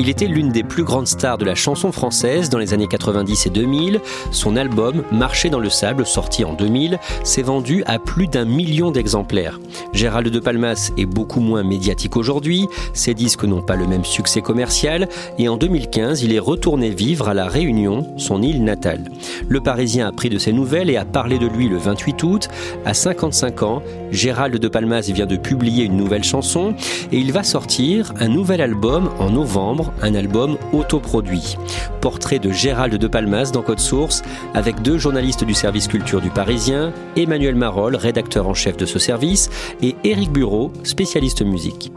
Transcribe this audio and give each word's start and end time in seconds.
Il 0.00 0.08
était 0.08 0.26
l'une 0.26 0.50
des 0.50 0.62
plus 0.62 0.84
grandes 0.84 1.08
stars 1.08 1.38
de 1.38 1.44
la 1.44 1.56
chanson 1.56 1.90
française 1.90 2.50
dans 2.50 2.58
les 2.58 2.72
années 2.72 2.86
90 2.86 3.46
et 3.46 3.50
2000. 3.50 4.00
Son 4.30 4.54
album 4.54 5.02
Marcher 5.10 5.50
dans 5.50 5.58
le 5.58 5.70
sable, 5.70 6.06
sorti 6.06 6.44
en 6.44 6.54
2000, 6.54 7.00
s'est 7.24 7.42
vendu 7.42 7.82
à 7.84 7.98
plus 7.98 8.28
d'un 8.28 8.44
million 8.44 8.92
d'exemplaires. 8.92 9.58
Gérald 9.92 10.28
de 10.28 10.38
Palmas 10.38 10.92
est 10.96 11.06
beaucoup 11.06 11.40
moins 11.40 11.64
médiatique 11.64 12.16
aujourd'hui, 12.16 12.68
ses 12.92 13.14
disques 13.14 13.42
n'ont 13.42 13.62
pas 13.62 13.74
le 13.74 13.88
même 13.88 14.04
succès 14.04 14.40
commercial 14.40 15.08
et 15.36 15.48
en 15.48 15.56
2015, 15.56 16.22
il 16.22 16.32
est 16.32 16.38
retourné 16.38 16.90
vivre 16.90 17.28
à 17.28 17.34
La 17.34 17.48
Réunion, 17.48 18.06
son 18.18 18.40
île 18.40 18.62
natale. 18.62 19.10
Le 19.48 19.60
Parisien 19.60 20.06
a 20.06 20.12
pris 20.12 20.28
de 20.28 20.38
ses 20.38 20.52
nouvelles 20.52 20.90
et 20.90 20.96
a 20.96 21.04
parlé 21.04 21.38
de 21.38 21.46
lui 21.46 21.68
le 21.68 21.76
28 21.76 22.22
août. 22.22 22.48
À 22.84 22.94
55 22.94 23.62
ans, 23.64 23.82
Gérald 24.10 24.56
de 24.56 24.68
Palmas 24.68 25.10
vient 25.12 25.26
de 25.26 25.36
publier 25.36 25.84
une 25.84 25.96
nouvelle 25.96 26.24
chanson 26.24 26.74
et 27.12 27.18
il 27.18 27.32
va 27.32 27.42
sortir 27.42 28.12
un 28.20 28.28
nouvel 28.28 28.60
album 28.60 29.10
en 29.18 29.30
novembre 29.30 29.92
un 30.02 30.14
album 30.14 30.56
autoproduit. 30.72 31.56
Portrait 32.00 32.38
de 32.38 32.50
Gérald 32.50 32.94
de 32.94 33.08
Palmas 33.08 33.50
dans 33.52 33.62
Code 33.62 33.80
Source, 33.80 34.22
avec 34.54 34.82
deux 34.82 34.98
journalistes 34.98 35.44
du 35.44 35.54
service 35.54 35.88
culture 35.88 36.20
du 36.20 36.30
Parisien, 36.30 36.92
Emmanuel 37.16 37.54
Marolles, 37.54 37.96
rédacteur 37.96 38.48
en 38.48 38.54
chef 38.54 38.76
de 38.76 38.86
ce 38.86 38.98
service, 38.98 39.50
et 39.82 39.96
Éric 40.04 40.30
Bureau, 40.30 40.72
spécialiste 40.84 41.42
musique. 41.42 41.92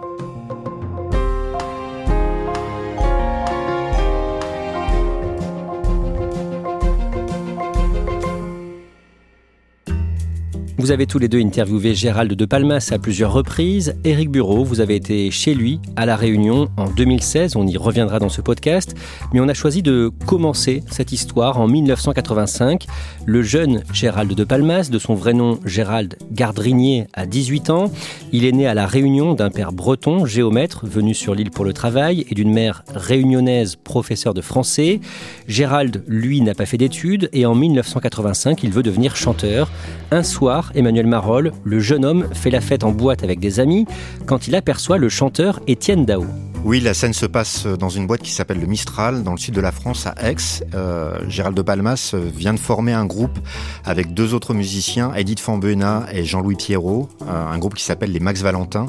Vous 10.82 10.90
avez 10.90 11.06
tous 11.06 11.20
les 11.20 11.28
deux 11.28 11.40
interviewé 11.40 11.94
Gérald 11.94 12.34
de 12.34 12.46
Palmas 12.46 12.90
à 12.92 12.98
plusieurs 12.98 13.32
reprises. 13.34 13.94
Éric 14.04 14.32
Bureau, 14.32 14.64
vous 14.64 14.80
avez 14.80 14.96
été 14.96 15.30
chez 15.30 15.54
lui 15.54 15.80
à 15.96 16.08
La 16.08 16.16
Réunion 16.16 16.70
en 16.76 16.90
2016. 16.90 17.56
On 17.56 17.68
y 17.68 17.78
reviendra 17.78 18.18
dans 18.18 18.30
ce 18.30 18.42
podcast. 18.42 18.96
Mais 19.32 19.40
on 19.42 19.48
a 19.48 19.54
choisi 19.54 19.84
de 19.84 20.12
commencer 20.26 20.84
cette 20.90 21.12
histoire 21.12 21.60
en 21.60 21.68
1985. 21.68 22.88
Le 23.28 23.44
jeune 23.44 23.84
Gérald 23.94 24.34
de 24.34 24.44
Palmas, 24.44 24.90
de 24.90 24.98
son 24.98 25.14
vrai 25.14 25.34
nom 25.34 25.60
Gérald 25.66 26.18
Gardrinier, 26.32 27.06
a 27.14 27.28
18 27.28 27.70
ans. 27.70 27.92
Il 28.32 28.44
est 28.44 28.52
né 28.52 28.66
à 28.66 28.74
La 28.74 28.88
Réunion 28.88 29.36
d'un 29.36 29.52
père 29.52 29.74
breton, 29.74 30.26
géomètre, 30.26 30.88
venu 30.88 31.14
sur 31.14 31.36
l'île 31.36 31.52
pour 31.52 31.64
le 31.64 31.74
travail, 31.74 32.26
et 32.28 32.34
d'une 32.34 32.52
mère 32.52 32.84
réunionnaise, 32.96 33.76
professeur 33.76 34.34
de 34.34 34.42
français. 34.42 35.00
Gérald, 35.48 36.04
lui, 36.08 36.42
n'a 36.42 36.56
pas 36.56 36.66
fait 36.66 36.78
d'études 36.78 37.30
et 37.34 37.46
en 37.46 37.54
1985, 37.54 38.64
il 38.64 38.72
veut 38.72 38.82
devenir 38.82 39.16
chanteur. 39.16 39.70
Un 40.10 40.24
soir, 40.24 40.71
Emmanuel 40.76 41.08
Marolles, 41.08 41.52
le 41.64 41.80
jeune 41.80 42.06
homme 42.06 42.28
fait 42.34 42.50
la 42.50 42.62
fête 42.62 42.84
en 42.84 42.92
boîte 42.92 43.24
avec 43.24 43.40
des 43.40 43.60
amis 43.60 43.86
quand 44.26 44.48
il 44.48 44.56
aperçoit 44.56 44.98
le 44.98 45.10
chanteur 45.10 45.60
Étienne 45.68 46.06
Dao. 46.06 46.26
Oui, 46.64 46.80
la 46.80 46.94
scène 46.94 47.14
se 47.14 47.26
passe 47.26 47.66
dans 47.66 47.90
une 47.90 48.06
boîte 48.06 48.22
qui 48.22 48.30
s'appelle 48.30 48.60
le 48.60 48.68
Mistral, 48.68 49.24
dans 49.24 49.32
le 49.32 49.40
sud 49.40 49.56
de 49.56 49.62
la 49.62 49.72
France, 49.72 50.06
à 50.06 50.14
Aix. 50.30 50.36
Euh, 50.76 51.18
Gérald 51.28 51.58
de 51.58 51.64
Palmas 51.64 52.14
vient 52.14 52.54
de 52.54 52.60
former 52.60 52.94
un 52.94 53.06
groupe 53.06 53.40
avec 53.84 54.14
deux 54.14 54.36
autres 54.36 54.54
musiciens, 54.54 55.12
Edith 55.16 55.40
Fambena 55.40 56.06
et 56.14 56.24
Jean-Louis 56.24 56.56
Pierrot, 56.56 57.10
euh, 57.24 57.48
un 57.48 57.58
groupe 57.58 57.74
qui 57.74 57.84
s'appelle 57.84 58.12
les 58.12 58.20
Max 58.20 58.44
Valentin. 58.44 58.86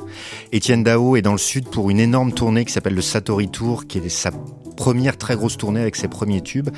Étienne 0.52 0.84
Dao 0.84 1.16
est 1.16 1.22
dans 1.22 1.32
le 1.32 1.38
sud 1.38 1.66
pour 1.68 1.88
une 1.88 1.98
énorme 1.98 2.32
tournée 2.32 2.66
qui 2.66 2.72
s'appelle 2.74 2.94
le 2.94 3.00
Satori 3.00 3.48
Tour, 3.48 3.86
qui 3.86 3.98
est 3.98 4.08
sa 4.10 4.32
première 4.76 5.16
très 5.16 5.34
grosse 5.34 5.56
tournée 5.56 5.80
avec 5.80 5.96
ses 5.96 6.08
premiers 6.08 6.42
tubes. 6.42 6.68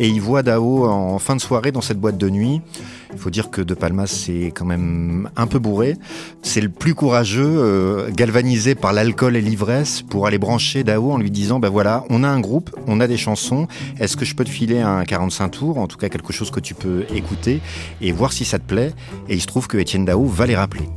Et 0.00 0.08
il 0.08 0.20
voit 0.20 0.42
Dao 0.42 0.84
en 0.84 1.18
fin 1.20 1.36
de 1.36 1.40
soirée 1.40 1.70
dans 1.70 1.80
cette 1.80 2.00
boîte 2.00 2.18
de 2.18 2.28
nuit. 2.28 2.60
Il 3.12 3.18
faut 3.18 3.30
dire 3.30 3.50
que 3.50 3.60
De 3.60 3.74
Palmas 3.74 4.06
c'est 4.06 4.52
quand 4.54 4.64
même 4.64 5.28
un 5.36 5.46
peu 5.46 5.58
bourré. 5.58 5.96
C'est 6.42 6.60
le 6.60 6.68
plus 6.68 6.94
courageux, 6.94 7.44
euh, 7.44 8.10
galvanisé 8.10 8.74
par 8.74 8.92
l'alcool 8.92 9.36
et 9.36 9.40
l'ivresse, 9.40 10.02
pour 10.02 10.26
aller 10.26 10.38
brancher 10.38 10.84
Dao 10.84 11.10
en 11.10 11.18
lui 11.18 11.30
disant 11.30 11.58
ben 11.58 11.68
voilà, 11.68 12.04
on 12.10 12.24
a 12.24 12.28
un 12.28 12.40
groupe, 12.40 12.70
on 12.86 13.00
a 13.00 13.06
des 13.06 13.16
chansons. 13.16 13.66
Est-ce 13.98 14.16
que 14.16 14.24
je 14.24 14.34
peux 14.34 14.44
te 14.44 14.50
filer 14.50 14.80
un 14.80 15.04
45 15.04 15.48
tours, 15.48 15.78
en 15.78 15.86
tout 15.86 15.96
cas 15.96 16.08
quelque 16.08 16.32
chose 16.32 16.50
que 16.50 16.60
tu 16.60 16.74
peux 16.74 17.04
écouter 17.14 17.60
et 18.00 18.12
voir 18.12 18.32
si 18.32 18.44
ça 18.44 18.58
te 18.58 18.64
plaît? 18.64 18.92
Et 19.28 19.34
il 19.34 19.40
se 19.40 19.46
trouve 19.46 19.66
que 19.66 19.78
Étienne 19.78 20.04
Dao 20.04 20.26
va 20.26 20.46
les 20.46 20.56
rappeler. 20.56 20.88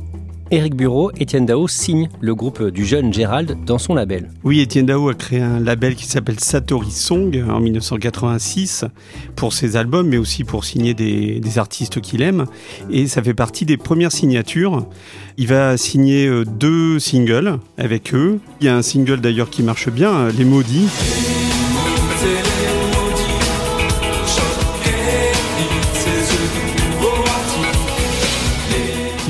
Éric 0.50 0.74
Bureau, 0.74 1.10
Étienne 1.18 1.46
Dao 1.46 1.68
signe 1.68 2.08
le 2.20 2.34
groupe 2.34 2.62
du 2.62 2.84
jeune 2.84 3.12
Gérald 3.12 3.56
dans 3.64 3.78
son 3.78 3.94
label. 3.94 4.30
Oui, 4.44 4.60
Étienne 4.60 4.86
Dao 4.86 5.08
a 5.08 5.14
créé 5.14 5.40
un 5.40 5.58
label 5.60 5.94
qui 5.94 6.06
s'appelle 6.06 6.38
Satori 6.38 6.90
Song 6.90 7.44
en 7.48 7.60
1986 7.60 8.84
pour 9.36 9.52
ses 9.52 9.76
albums, 9.76 10.08
mais 10.08 10.18
aussi 10.18 10.44
pour 10.44 10.64
signer 10.64 10.94
des, 10.94 11.40
des 11.40 11.58
artistes 11.58 12.00
qu'il 12.00 12.22
aime. 12.22 12.46
Et 12.90 13.06
ça 13.06 13.22
fait 13.22 13.34
partie 13.34 13.64
des 13.64 13.76
premières 13.76 14.12
signatures. 14.12 14.86
Il 15.36 15.48
va 15.48 15.76
signer 15.76 16.26
euh, 16.26 16.44
deux 16.44 16.98
singles 16.98 17.58
avec 17.78 18.14
eux. 18.14 18.38
Il 18.60 18.66
y 18.66 18.68
a 18.68 18.76
un 18.76 18.82
single 18.82 19.20
d'ailleurs 19.20 19.50
qui 19.50 19.62
marche 19.62 19.88
bien, 19.88 20.28
Les 20.28 20.44
Maudits. 20.44 20.88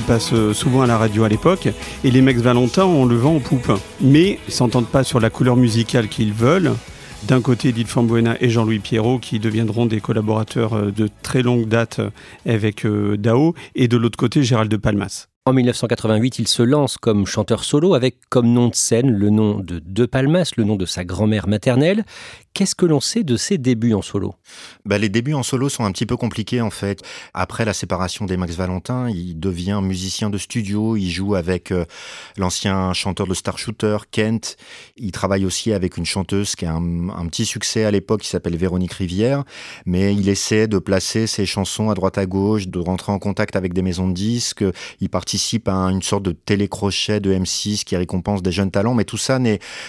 Passe 0.05 0.33
euh, 0.33 0.53
souvent 0.53 0.83
à 0.83 0.87
la 0.87 0.99
radio 0.99 1.25
à 1.25 1.29
l'époque, 1.29 1.69
et 2.05 2.11
les 2.11 2.21
mecs 2.21 2.37
Valentin, 2.37 2.85
on 2.85 3.07
le 3.07 3.17
vend 3.17 3.37
en 3.37 3.41
poupe. 3.41 3.73
Mais 4.01 4.39
ils 4.47 4.53
s'entendent 4.53 4.89
pas 4.89 5.03
sur 5.03 5.21
la 5.21 5.31
couleur 5.31 5.57
musicale 5.57 6.09
qu'ils 6.09 6.33
veulent. 6.33 6.73
D'un 7.27 7.41
côté, 7.41 7.71
Edith 7.71 7.89
et 8.41 8.51
Jean-Louis 8.51 8.81
Pierrot, 8.81 9.19
qui 9.19 9.39
deviendront 9.39 9.87
des 9.87 10.01
collaborateurs 10.01 10.75
euh, 10.75 10.91
de 10.91 11.09
très 11.23 11.43
longue 11.43 11.69
date 11.69 12.01
euh, 12.01 12.11
avec 12.47 12.87
Dao, 12.87 13.55
et 13.75 13.89
de 13.89 13.97
l'autre 13.97 14.19
côté, 14.19 14.43
Gérald 14.43 14.71
de 14.71 14.77
Palmas. 14.77 15.29
En 15.47 15.53
1988, 15.53 16.39
il 16.39 16.49
se 16.49 16.63
lance 16.63 16.97
comme 16.97 17.27
chanteur 17.27 17.65
solo 17.65 17.93
avec 17.93 18.17
comme 18.31 18.51
nom 18.51 18.69
de 18.69 18.75
scène 18.75 19.11
le 19.11 19.29
nom 19.29 19.59
de 19.59 19.79
De 19.79 20.07
Palmas, 20.07 20.53
le 20.57 20.65
nom 20.65 20.77
de 20.77 20.87
sa 20.87 21.05
grand-mère 21.05 21.49
maternelle. 21.49 22.07
Qu'est-ce 22.55 22.75
que 22.75 22.87
l'on 22.87 23.01
sait 23.01 23.25
de 23.25 23.37
ses 23.37 23.59
débuts 23.59 23.93
en 23.93 24.01
solo? 24.01 24.37
Bah, 24.87 24.97
Les 24.97 25.11
débuts 25.11 25.35
en 25.35 25.43
solo 25.43 25.69
sont 25.69 25.85
un 25.85 25.93
petit 25.93 26.07
peu 26.07 26.17
compliqués 26.17 26.63
en 26.63 26.71
fait. 26.71 27.03
Après 27.35 27.67
la 27.67 27.75
séparation 27.75 28.25
des 28.25 28.39
Max 28.39 28.55
Valentin, 28.55 29.11
il 29.11 29.39
devient 29.39 29.81
musicien 29.83 30.31
de 30.31 30.39
studio, 30.39 30.97
il 30.97 31.11
joue 31.11 31.35
avec 31.35 31.73
euh, 31.73 31.85
l'ancien 32.39 32.95
chanteur 32.95 33.27
de 33.27 33.35
Star 33.35 33.59
Shooter, 33.59 33.99
Kent. 34.11 34.57
Il 34.97 35.13
travaille 35.13 35.45
aussi 35.45 35.75
avec 35.75 35.99
une 35.99 36.07
chanteuse 36.07 36.55
qui 36.55 36.65
a 36.65 36.73
un, 36.73 37.11
un 37.11 37.27
petit 37.27 37.45
succès 37.45 37.85
à 37.85 37.91
l'époque 37.91 38.23
qui 38.23 38.29
s'appelle 38.29 38.57
Véronique 38.57 38.95
Rivière, 38.95 39.45
mais 39.85 40.15
il 40.15 40.31
essaie 40.31 40.69
de 40.69 40.79
placer 40.79 41.27
ses 41.27 41.45
chansons 41.45 41.91
à 41.91 41.95
droite 41.95 42.17
à 42.17 42.25
gauche, 42.25 42.69
de 42.69 42.79
rentrer 42.79 43.13
en 43.13 43.19
contact 43.19 43.57
avec 43.57 43.75
des 43.75 43.83
maisons 43.83 44.09
de 44.09 44.15
disques. 44.15 44.65
Il 45.01 45.11
participe 45.11 45.34
à 45.67 45.73
une 45.91 46.03
sorte 46.03 46.23
de 46.23 46.33
télécrochet 46.33 47.21
de 47.21 47.33
M6 47.33 47.85
qui 47.85 47.97
récompense 47.97 48.43
des 48.43 48.53
jeunes 48.53 48.71
talents, 48.71 48.95
mais 48.95 49.05
tout 49.05 49.17
ça 49.17 49.39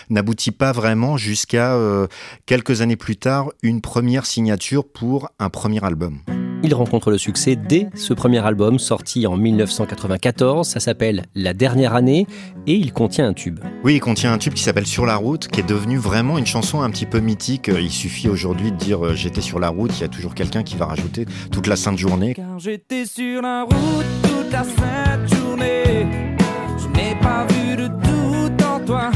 n'aboutit 0.09 0.51
pas 0.51 0.71
vraiment 0.71 1.17
jusqu'à 1.17 1.73
euh, 1.73 2.07
quelques 2.45 2.81
années 2.81 2.95
plus 2.95 3.17
tard, 3.17 3.51
une 3.61 3.81
première 3.81 4.25
signature 4.25 4.85
pour 4.85 5.29
un 5.39 5.49
premier 5.49 5.83
album. 5.83 6.19
Il 6.63 6.73
rencontre 6.73 7.11
le 7.11 7.19
succès 7.19 7.55
dès 7.55 7.89
ce 7.93 8.15
premier 8.15 8.43
album 8.43 8.79
sorti 8.79 9.27
en 9.27 9.37
1994. 9.37 10.67
Ça 10.67 10.79
s'appelle 10.79 11.25
La 11.35 11.53
dernière 11.53 11.93
année 11.93 12.25
et 12.65 12.73
il 12.73 12.91
contient 12.91 13.27
un 13.27 13.33
tube. 13.33 13.59
Oui, 13.83 13.95
il 13.95 13.99
contient 13.99 14.33
un 14.33 14.39
tube 14.39 14.53
qui 14.53 14.63
s'appelle 14.63 14.87
Sur 14.87 15.05
la 15.05 15.15
route, 15.15 15.47
qui 15.47 15.59
est 15.59 15.67
devenu 15.67 15.97
vraiment 15.97 16.39
une 16.39 16.47
chanson 16.47 16.81
un 16.81 16.89
petit 16.89 17.05
peu 17.05 17.19
mythique. 17.19 17.67
Il 17.67 17.91
suffit 17.91 18.29
aujourd'hui 18.29 18.71
de 18.71 18.77
dire 18.77 19.05
euh, 19.05 19.13
j'étais 19.13 19.41
sur 19.41 19.59
la 19.59 19.69
route, 19.69 19.91
il 19.99 20.01
y 20.01 20.05
a 20.05 20.07
toujours 20.07 20.33
quelqu'un 20.33 20.63
qui 20.63 20.75
va 20.75 20.87
rajouter 20.87 21.27
toute 21.51 21.67
la 21.67 21.75
sainte 21.75 21.99
journée. 21.99 22.33
Car 22.33 22.57
j'étais 22.57 23.05
sur 23.05 23.43
la 23.43 23.61
route 23.63 24.05
toute 24.23 24.51
la 24.51 24.63
sainte 24.63 25.29
journée. 25.29 25.34
Je 25.65 26.87
n'ai 26.95 27.15
pas 27.21 27.45
vu 27.49 27.75
de 27.75 27.87
doute 27.87 28.63
en 28.63 28.79
toi. 28.85 29.11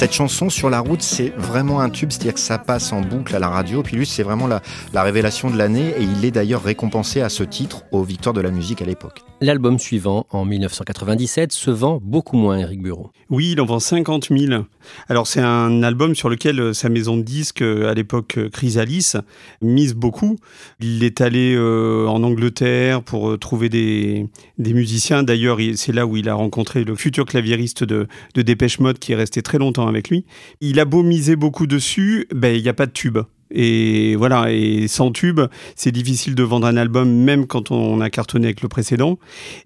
Cette 0.00 0.14
chanson 0.14 0.48
sur 0.48 0.70
la 0.70 0.80
route, 0.80 1.02
c'est 1.02 1.28
vraiment 1.36 1.82
un 1.82 1.90
tube, 1.90 2.10
c'est-à-dire 2.10 2.32
que 2.32 2.40
ça 2.40 2.56
passe 2.56 2.90
en 2.94 3.02
boucle 3.02 3.36
à 3.36 3.38
la 3.38 3.50
radio. 3.50 3.82
Puis 3.82 3.98
lui, 3.98 4.06
c'est 4.06 4.22
vraiment 4.22 4.46
la, 4.46 4.62
la 4.94 5.02
révélation 5.02 5.50
de 5.50 5.58
l'année 5.58 5.90
et 5.98 6.02
il 6.02 6.24
est 6.24 6.30
d'ailleurs 6.30 6.62
récompensé 6.62 7.20
à 7.20 7.28
ce 7.28 7.42
titre 7.42 7.82
aux 7.92 8.02
Victoires 8.02 8.32
de 8.32 8.40
la 8.40 8.50
musique 8.50 8.80
à 8.80 8.86
l'époque. 8.86 9.20
L'album 9.42 9.78
suivant, 9.78 10.26
en 10.30 10.46
1997, 10.46 11.52
se 11.52 11.70
vend 11.70 12.00
beaucoup 12.02 12.38
moins, 12.38 12.56
Eric 12.58 12.80
Bureau. 12.82 13.10
Oui, 13.28 13.50
il 13.52 13.60
en 13.60 13.66
vend 13.66 13.78
50 13.78 14.28
000. 14.30 14.62
Alors 15.10 15.26
c'est 15.26 15.40
un 15.40 15.82
album 15.82 16.14
sur 16.14 16.30
lequel 16.30 16.58
euh, 16.60 16.72
sa 16.72 16.88
maison 16.88 17.18
de 17.18 17.22
disques, 17.22 17.60
euh, 17.62 17.90
à 17.90 17.94
l'époque 17.94 18.38
euh, 18.38 18.48
Chrysalis, 18.48 19.12
mise 19.60 19.94
beaucoup. 19.94 20.36
Il 20.80 21.04
est 21.04 21.20
allé 21.20 21.54
euh, 21.54 22.06
en 22.06 22.22
Angleterre 22.22 23.02
pour 23.02 23.30
euh, 23.30 23.36
trouver 23.36 23.68
des, 23.68 24.26
des 24.58 24.72
musiciens. 24.72 25.22
D'ailleurs, 25.22 25.60
il- 25.60 25.76
c'est 25.76 25.92
là 25.92 26.06
où 26.06 26.16
il 26.16 26.28
a 26.30 26.34
rencontré 26.34 26.84
le 26.84 26.94
futur 26.96 27.26
claviériste 27.26 27.84
de, 27.84 28.08
de 28.34 28.42
Dépêche 28.42 28.78
Mode 28.80 28.98
qui 28.98 29.12
est 29.12 29.16
resté 29.16 29.42
très 29.42 29.58
longtemps 29.58 29.89
avec 29.90 30.08
lui. 30.08 30.24
Il 30.60 30.80
a 30.80 30.84
beau 30.84 31.02
miser 31.02 31.36
beaucoup 31.36 31.66
dessus, 31.66 32.26
ben, 32.34 32.56
il 32.56 32.62
n'y 32.62 32.68
a 32.68 32.74
pas 32.74 32.86
de 32.86 32.92
tube. 32.92 33.18
Et 33.50 34.14
voilà, 34.16 34.52
et 34.52 34.86
sans 34.86 35.10
tube, 35.10 35.40
c'est 35.74 35.90
difficile 35.90 36.34
de 36.34 36.42
vendre 36.42 36.66
un 36.66 36.76
album, 36.76 37.10
même 37.10 37.46
quand 37.46 37.70
on 37.70 38.00
a 38.00 38.08
cartonné 38.08 38.46
avec 38.46 38.62
le 38.62 38.68
précédent. 38.68 39.18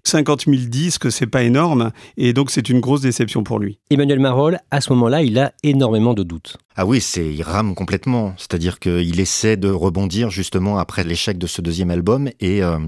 50 0.03 0.45
000 0.45 0.57
disques, 0.67 1.11
c'est 1.11 1.27
pas 1.27 1.43
énorme, 1.43 1.91
et 2.17 2.33
donc 2.33 2.49
c'est 2.49 2.69
une 2.69 2.79
grosse 2.79 3.01
déception 3.01 3.43
pour 3.43 3.59
lui. 3.59 3.79
Emmanuel 3.91 4.19
Marolles, 4.19 4.59
à 4.71 4.81
ce 4.81 4.91
moment-là, 4.93 5.21
il 5.21 5.37
a 5.37 5.53
énormément 5.63 6.13
de 6.13 6.23
doutes. 6.23 6.57
Ah 6.75 6.85
oui, 6.85 6.99
c'est 6.99 7.31
il 7.31 7.43
rame 7.43 7.75
complètement. 7.75 8.33
C'est-à-dire 8.37 8.79
qu'il 8.79 9.19
essaie 9.19 9.55
de 9.55 9.69
rebondir 9.69 10.29
justement 10.29 10.77
après 10.77 11.03
l'échec 11.03 11.37
de 11.37 11.47
ce 11.47 11.61
deuxième 11.61 11.91
album 11.91 12.29
et 12.39 12.63
euh, 12.63 12.79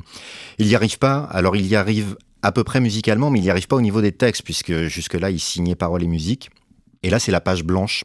il 0.57 0.67
n'y 0.67 0.75
arrive 0.75 0.97
pas. 0.97 1.19
Alors 1.19 1.55
il 1.55 1.67
y 1.67 1.75
arrive 1.75 2.17
à 2.41 2.51
peu 2.51 2.63
près 2.63 2.81
musicalement, 2.81 3.29
mais 3.29 3.39
il 3.39 3.43
n'y 3.43 3.49
arrive 3.49 3.67
pas 3.67 3.77
au 3.77 3.81
niveau 3.81 4.01
des 4.01 4.11
textes 4.11 4.43
puisque 4.43 4.87
jusque-là 4.87 5.29
il 5.29 5.39
signait 5.39 5.75
paroles 5.75 6.03
et 6.03 6.07
musique. 6.07 6.49
Et 7.07 7.09
là, 7.09 7.19
c'est 7.19 7.31
la 7.31 7.39
page 7.39 7.63
blanche. 7.63 8.03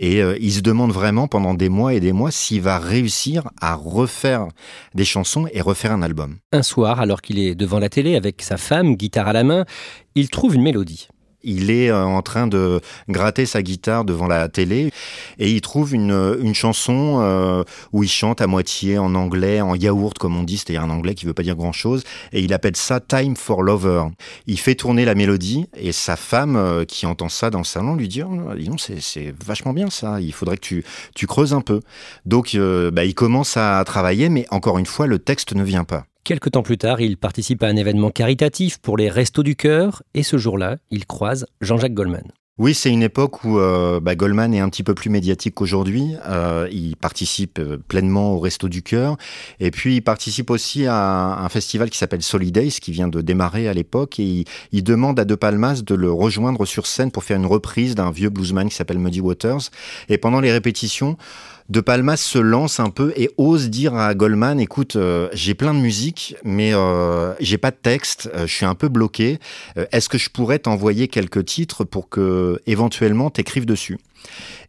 Et 0.00 0.20
euh, 0.20 0.36
il 0.40 0.50
se 0.50 0.60
demande 0.60 0.90
vraiment 0.90 1.28
pendant 1.28 1.54
des 1.54 1.68
mois 1.68 1.94
et 1.94 2.00
des 2.00 2.12
mois 2.12 2.32
s'il 2.32 2.62
va 2.62 2.80
réussir 2.80 3.48
à 3.60 3.76
refaire 3.76 4.48
des 4.92 5.04
chansons 5.04 5.46
et 5.52 5.60
refaire 5.60 5.92
un 5.92 6.02
album. 6.02 6.38
Un 6.50 6.64
soir, 6.64 6.98
alors 6.98 7.22
qu'il 7.22 7.38
est 7.38 7.54
devant 7.54 7.78
la 7.78 7.88
télé 7.88 8.16
avec 8.16 8.42
sa 8.42 8.56
femme, 8.56 8.96
guitare 8.96 9.28
à 9.28 9.32
la 9.32 9.44
main, 9.44 9.66
il 10.16 10.30
trouve 10.30 10.56
une 10.56 10.62
mélodie. 10.62 11.06
Il 11.42 11.70
est 11.70 11.90
euh, 11.90 12.04
en 12.04 12.22
train 12.22 12.46
de 12.46 12.80
gratter 13.08 13.46
sa 13.46 13.62
guitare 13.62 14.04
devant 14.04 14.26
la 14.26 14.48
télé 14.48 14.92
et 15.38 15.50
il 15.50 15.60
trouve 15.60 15.94
une, 15.94 16.36
une 16.40 16.54
chanson 16.54 17.18
euh, 17.20 17.64
où 17.92 18.02
il 18.02 18.08
chante 18.08 18.40
à 18.40 18.46
moitié 18.46 18.98
en 18.98 19.14
anglais, 19.14 19.60
en 19.60 19.74
yaourt 19.74 20.18
comme 20.18 20.36
on 20.36 20.42
dit, 20.42 20.58
c'est-à-dire 20.58 20.82
un 20.82 20.90
anglais 20.90 21.14
qui 21.14 21.26
veut 21.26 21.34
pas 21.34 21.42
dire 21.42 21.56
grand-chose, 21.56 22.04
et 22.32 22.40
il 22.40 22.52
appelle 22.52 22.76
ça 22.76 23.00
Time 23.00 23.36
for 23.36 23.62
Lover. 23.62 24.04
Il 24.46 24.58
fait 24.58 24.74
tourner 24.74 25.04
la 25.04 25.14
mélodie 25.14 25.66
et 25.76 25.92
sa 25.92 26.16
femme 26.16 26.56
euh, 26.56 26.84
qui 26.84 27.06
entend 27.06 27.28
ça 27.28 27.50
dans 27.50 27.58
le 27.58 27.64
salon 27.64 27.94
lui 27.94 28.08
dit 28.08 28.22
oh, 28.22 28.54
dis 28.56 28.68
donc, 28.68 28.80
c'est, 28.80 29.00
c'est 29.00 29.34
vachement 29.44 29.72
bien 29.72 29.90
ça, 29.90 30.20
il 30.20 30.32
faudrait 30.32 30.56
que 30.56 30.66
tu, 30.66 30.84
tu 31.14 31.26
creuses 31.26 31.54
un 31.54 31.60
peu. 31.60 31.80
Donc 32.26 32.54
euh, 32.54 32.90
bah, 32.90 33.04
il 33.04 33.14
commence 33.14 33.56
à 33.56 33.82
travailler, 33.84 34.28
mais 34.28 34.46
encore 34.50 34.78
une 34.78 34.86
fois, 34.86 35.06
le 35.06 35.18
texte 35.18 35.54
ne 35.54 35.62
vient 35.62 35.84
pas. 35.84 36.04
Quelque 36.24 36.50
temps 36.50 36.62
plus 36.62 36.78
tard, 36.78 37.00
il 37.00 37.16
participe 37.16 37.62
à 37.62 37.66
un 37.66 37.76
événement 37.76 38.10
caritatif 38.10 38.78
pour 38.78 38.96
les 38.96 39.08
Restos 39.08 39.42
du 39.42 39.56
Cœur 39.56 40.02
et 40.14 40.22
ce 40.22 40.36
jour-là, 40.36 40.76
il 40.90 41.06
croise 41.06 41.46
Jean-Jacques 41.60 41.94
Goldman. 41.94 42.30
Oui, 42.60 42.74
c'est 42.74 42.90
une 42.90 43.02
époque 43.02 43.42
où 43.44 43.58
euh, 43.58 44.00
bah, 44.00 44.14
Goldman 44.14 44.52
est 44.52 44.60
un 44.60 44.68
petit 44.68 44.82
peu 44.82 44.94
plus 44.94 45.08
médiatique 45.08 45.54
qu'aujourd'hui. 45.54 46.16
Euh, 46.28 46.68
il 46.70 46.94
participe 46.94 47.58
euh, 47.58 47.78
pleinement 47.78 48.34
au 48.34 48.38
Resto 48.38 48.68
du 48.68 48.82
Cœur. 48.82 49.16
Et 49.60 49.70
puis, 49.70 49.96
il 49.96 50.00
participe 50.02 50.50
aussi 50.50 50.84
à 50.84 51.38
un 51.42 51.48
festival 51.48 51.88
qui 51.88 51.96
s'appelle 51.96 52.20
Solidays, 52.20 52.72
qui 52.72 52.92
vient 52.92 53.08
de 53.08 53.22
démarrer 53.22 53.66
à 53.66 53.72
l'époque. 53.72 54.20
Et 54.20 54.44
il 54.72 54.84
demande 54.84 55.18
à 55.18 55.24
De 55.24 55.34
Palmas 55.36 55.80
de 55.80 55.94
le 55.94 56.12
rejoindre 56.12 56.66
sur 56.66 56.86
scène 56.86 57.10
pour 57.10 57.24
faire 57.24 57.38
une 57.38 57.46
reprise 57.46 57.94
d'un 57.94 58.10
vieux 58.10 58.28
bluesman 58.28 58.68
qui 58.68 58.74
s'appelle 58.74 58.98
Muddy 58.98 59.22
Waters. 59.22 59.70
Et 60.10 60.18
pendant 60.18 60.40
les 60.40 60.52
répétitions, 60.52 61.16
de 61.70 61.80
Palmas 61.80 62.16
se 62.16 62.38
lance 62.38 62.80
un 62.80 62.90
peu 62.90 63.12
et 63.16 63.30
ose 63.36 63.70
dire 63.70 63.94
à 63.94 64.14
Goldman 64.14 64.58
écoute, 64.58 64.96
euh, 64.96 65.28
j'ai 65.32 65.54
plein 65.54 65.72
de 65.72 65.78
musique, 65.78 66.34
mais 66.42 66.74
euh, 66.74 67.32
j'ai 67.38 67.58
pas 67.58 67.70
de 67.70 67.76
texte, 67.80 68.28
euh, 68.34 68.46
je 68.46 68.52
suis 68.52 68.66
un 68.66 68.74
peu 68.74 68.88
bloqué. 68.88 69.38
Est-ce 69.92 70.08
que 70.08 70.18
je 70.18 70.30
pourrais 70.30 70.58
t'envoyer 70.58 71.06
quelques 71.06 71.44
titres 71.44 71.84
pour 71.84 72.08
que 72.08 72.60
éventuellement 72.66 73.30
t'écrives 73.30 73.66
dessus? 73.66 73.98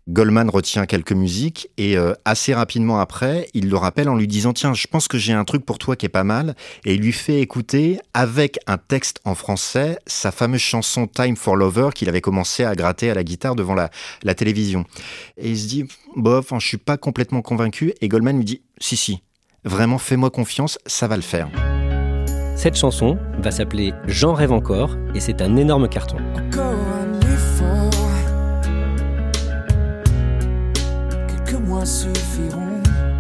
Goldman 0.10 0.50
retient 0.50 0.86
quelques 0.86 1.12
musiques 1.12 1.70
et 1.78 1.98
euh, 1.98 2.14
assez 2.26 2.54
rapidement 2.54 3.00
après, 3.00 3.48
il 3.54 3.70
le 3.70 3.78
rappelle 3.78 4.10
en 4.10 4.16
lui 4.16 4.28
disant 4.28 4.54
tiens, 4.54 4.74
je 4.74 4.88
pense 4.88 5.08
que 5.08 5.18
j'ai 5.18 5.34
un 5.34 5.44
truc 5.44 5.66
pour 5.66 5.78
toi 5.78 5.96
qui 5.96 6.06
est 6.06 6.10
pas 6.10 6.24
mal 6.24 6.56
et 6.86 6.96
il 6.96 7.02
lui 7.02 7.12
fait 7.12 7.40
écouter 7.40 8.00
avec 8.14 8.60
un 8.68 8.78
texte 8.78 9.20
en 9.26 9.36
français 9.36 10.00
sa 10.08 10.32
fameuse 10.32 10.62
chanson 10.62 11.08
Time 11.08 11.36
for 11.36 11.56
Lover 11.56 11.90
qu'il 11.94 12.10
avait 12.10 12.22
commencé 12.22 12.64
à 12.64 12.76
gratter 12.76 13.12
à 13.12 13.14
la 13.14 13.24
guitare 13.24 13.56
devant 13.56 13.76
la, 13.76 13.90
la 14.24 14.34
télévision. 14.34 14.86
Et 15.38 15.52
il 15.52 15.58
se 15.58 15.68
dit 15.68 15.86
bof, 16.16 16.52
hein, 16.52 16.60
je 16.60 16.68
suis 16.68 16.78
pas 16.78 16.98
complètement 16.98 17.42
convaincu 17.42 17.94
et 18.02 18.08
Goldman 18.08 18.38
lui 18.38 18.46
dit 18.46 18.62
si 18.80 18.98
si, 18.98 19.22
vraiment 19.64 20.00
fais-moi 20.00 20.32
confiance, 20.32 20.80
ça 20.88 21.08
va 21.08 21.16
le 21.16 21.22
faire. 21.22 21.50
Cette 22.56 22.76
chanson 22.76 23.18
va 23.40 23.52
s'appeler 23.52 23.94
J'en 24.08 24.34
rêve 24.34 24.52
encore 24.52 24.98
et 25.16 25.20
c'est 25.20 25.42
un 25.42 25.56
énorme 25.58 25.88
carton. 25.88 26.18
Encore 26.36 26.71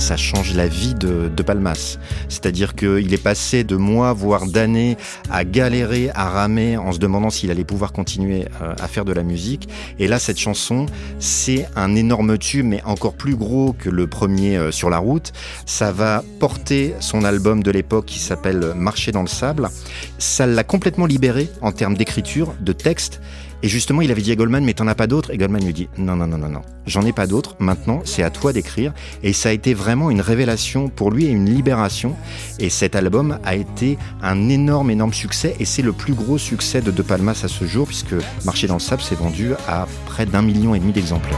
ça 0.01 0.17
change 0.17 0.53
la 0.55 0.67
vie 0.67 0.93
de, 0.93 1.31
de 1.35 1.43
Palmas. 1.43 1.97
C'est-à-dire 2.27 2.75
qu'il 2.75 3.13
est 3.13 3.23
passé 3.23 3.63
de 3.63 3.75
mois, 3.75 4.13
voire 4.13 4.45
d'années, 4.45 4.97
à 5.29 5.45
galérer, 5.45 6.09
à 6.13 6.29
ramer, 6.29 6.75
en 6.77 6.91
se 6.91 6.99
demandant 6.99 7.29
s'il 7.29 7.49
allait 7.49 7.63
pouvoir 7.63 7.91
continuer 7.91 8.45
euh, 8.61 8.73
à 8.79 8.87
faire 8.87 9.05
de 9.05 9.13
la 9.13 9.23
musique. 9.23 9.69
Et 9.99 10.07
là, 10.07 10.19
cette 10.19 10.37
chanson, 10.37 10.85
c'est 11.19 11.67
un 11.75 11.95
énorme 11.95 12.37
tube, 12.37 12.65
mais 12.65 12.83
encore 12.83 13.13
plus 13.13 13.35
gros 13.35 13.73
que 13.73 13.89
le 13.89 14.05
premier 14.05 14.57
euh, 14.57 14.71
sur 14.71 14.89
la 14.89 14.97
route. 14.97 15.31
Ça 15.65 15.91
va 15.91 16.23
porter 16.39 16.93
son 16.99 17.23
album 17.23 17.63
de 17.63 17.71
l'époque 17.71 18.05
qui 18.05 18.19
s'appelle 18.19 18.73
Marcher 18.75 19.11
dans 19.11 19.21
le 19.21 19.27
sable. 19.27 19.69
Ça 20.17 20.45
l'a 20.45 20.63
complètement 20.63 21.05
libéré 21.05 21.49
en 21.61 21.71
termes 21.71 21.95
d'écriture, 21.95 22.53
de 22.59 22.73
texte. 22.73 23.21
Et 23.63 23.67
justement, 23.67 24.01
il 24.01 24.11
avait 24.11 24.21
dit 24.21 24.31
à 24.31 24.35
Goldman, 24.35 24.63
mais 24.63 24.73
t'en 24.73 24.87
as 24.87 24.95
pas 24.95 25.07
d'autres? 25.07 25.31
Et 25.31 25.37
Goldman 25.37 25.63
lui 25.63 25.73
dit, 25.73 25.87
non, 25.97 26.15
non, 26.15 26.25
non, 26.25 26.37
non, 26.37 26.49
non, 26.49 26.61
j'en 26.87 27.03
ai 27.03 27.11
pas 27.11 27.27
d'autres. 27.27 27.55
Maintenant, 27.59 28.01
c'est 28.05 28.23
à 28.23 28.29
toi 28.29 28.53
d'écrire. 28.53 28.93
Et 29.21 29.33
ça 29.33 29.49
a 29.49 29.51
été 29.51 29.73
vraiment 29.73 30.09
une 30.09 30.21
révélation 30.21 30.89
pour 30.89 31.11
lui 31.11 31.25
et 31.25 31.29
une 31.29 31.49
libération. 31.49 32.15
Et 32.59 32.69
cet 32.69 32.95
album 32.95 33.37
a 33.43 33.55
été 33.55 33.97
un 34.23 34.49
énorme, 34.49 34.89
énorme 34.89 35.13
succès. 35.13 35.55
Et 35.59 35.65
c'est 35.65 35.83
le 35.83 35.93
plus 35.93 36.13
gros 36.13 36.37
succès 36.37 36.81
de 36.81 36.91
De 36.91 37.01
Palmas 37.01 37.41
à 37.43 37.47
ce 37.47 37.65
jour, 37.65 37.87
puisque 37.87 38.15
Marcher 38.45 38.67
dans 38.67 38.75
le 38.75 38.79
sable 38.79 39.01
s'est 39.01 39.15
vendu 39.15 39.53
à 39.67 39.87
près 40.05 40.25
d'un 40.25 40.41
million 40.41 40.73
et 40.73 40.79
demi 40.79 40.91
d'exemplaires. 40.91 41.37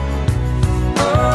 Oh, 0.97 1.33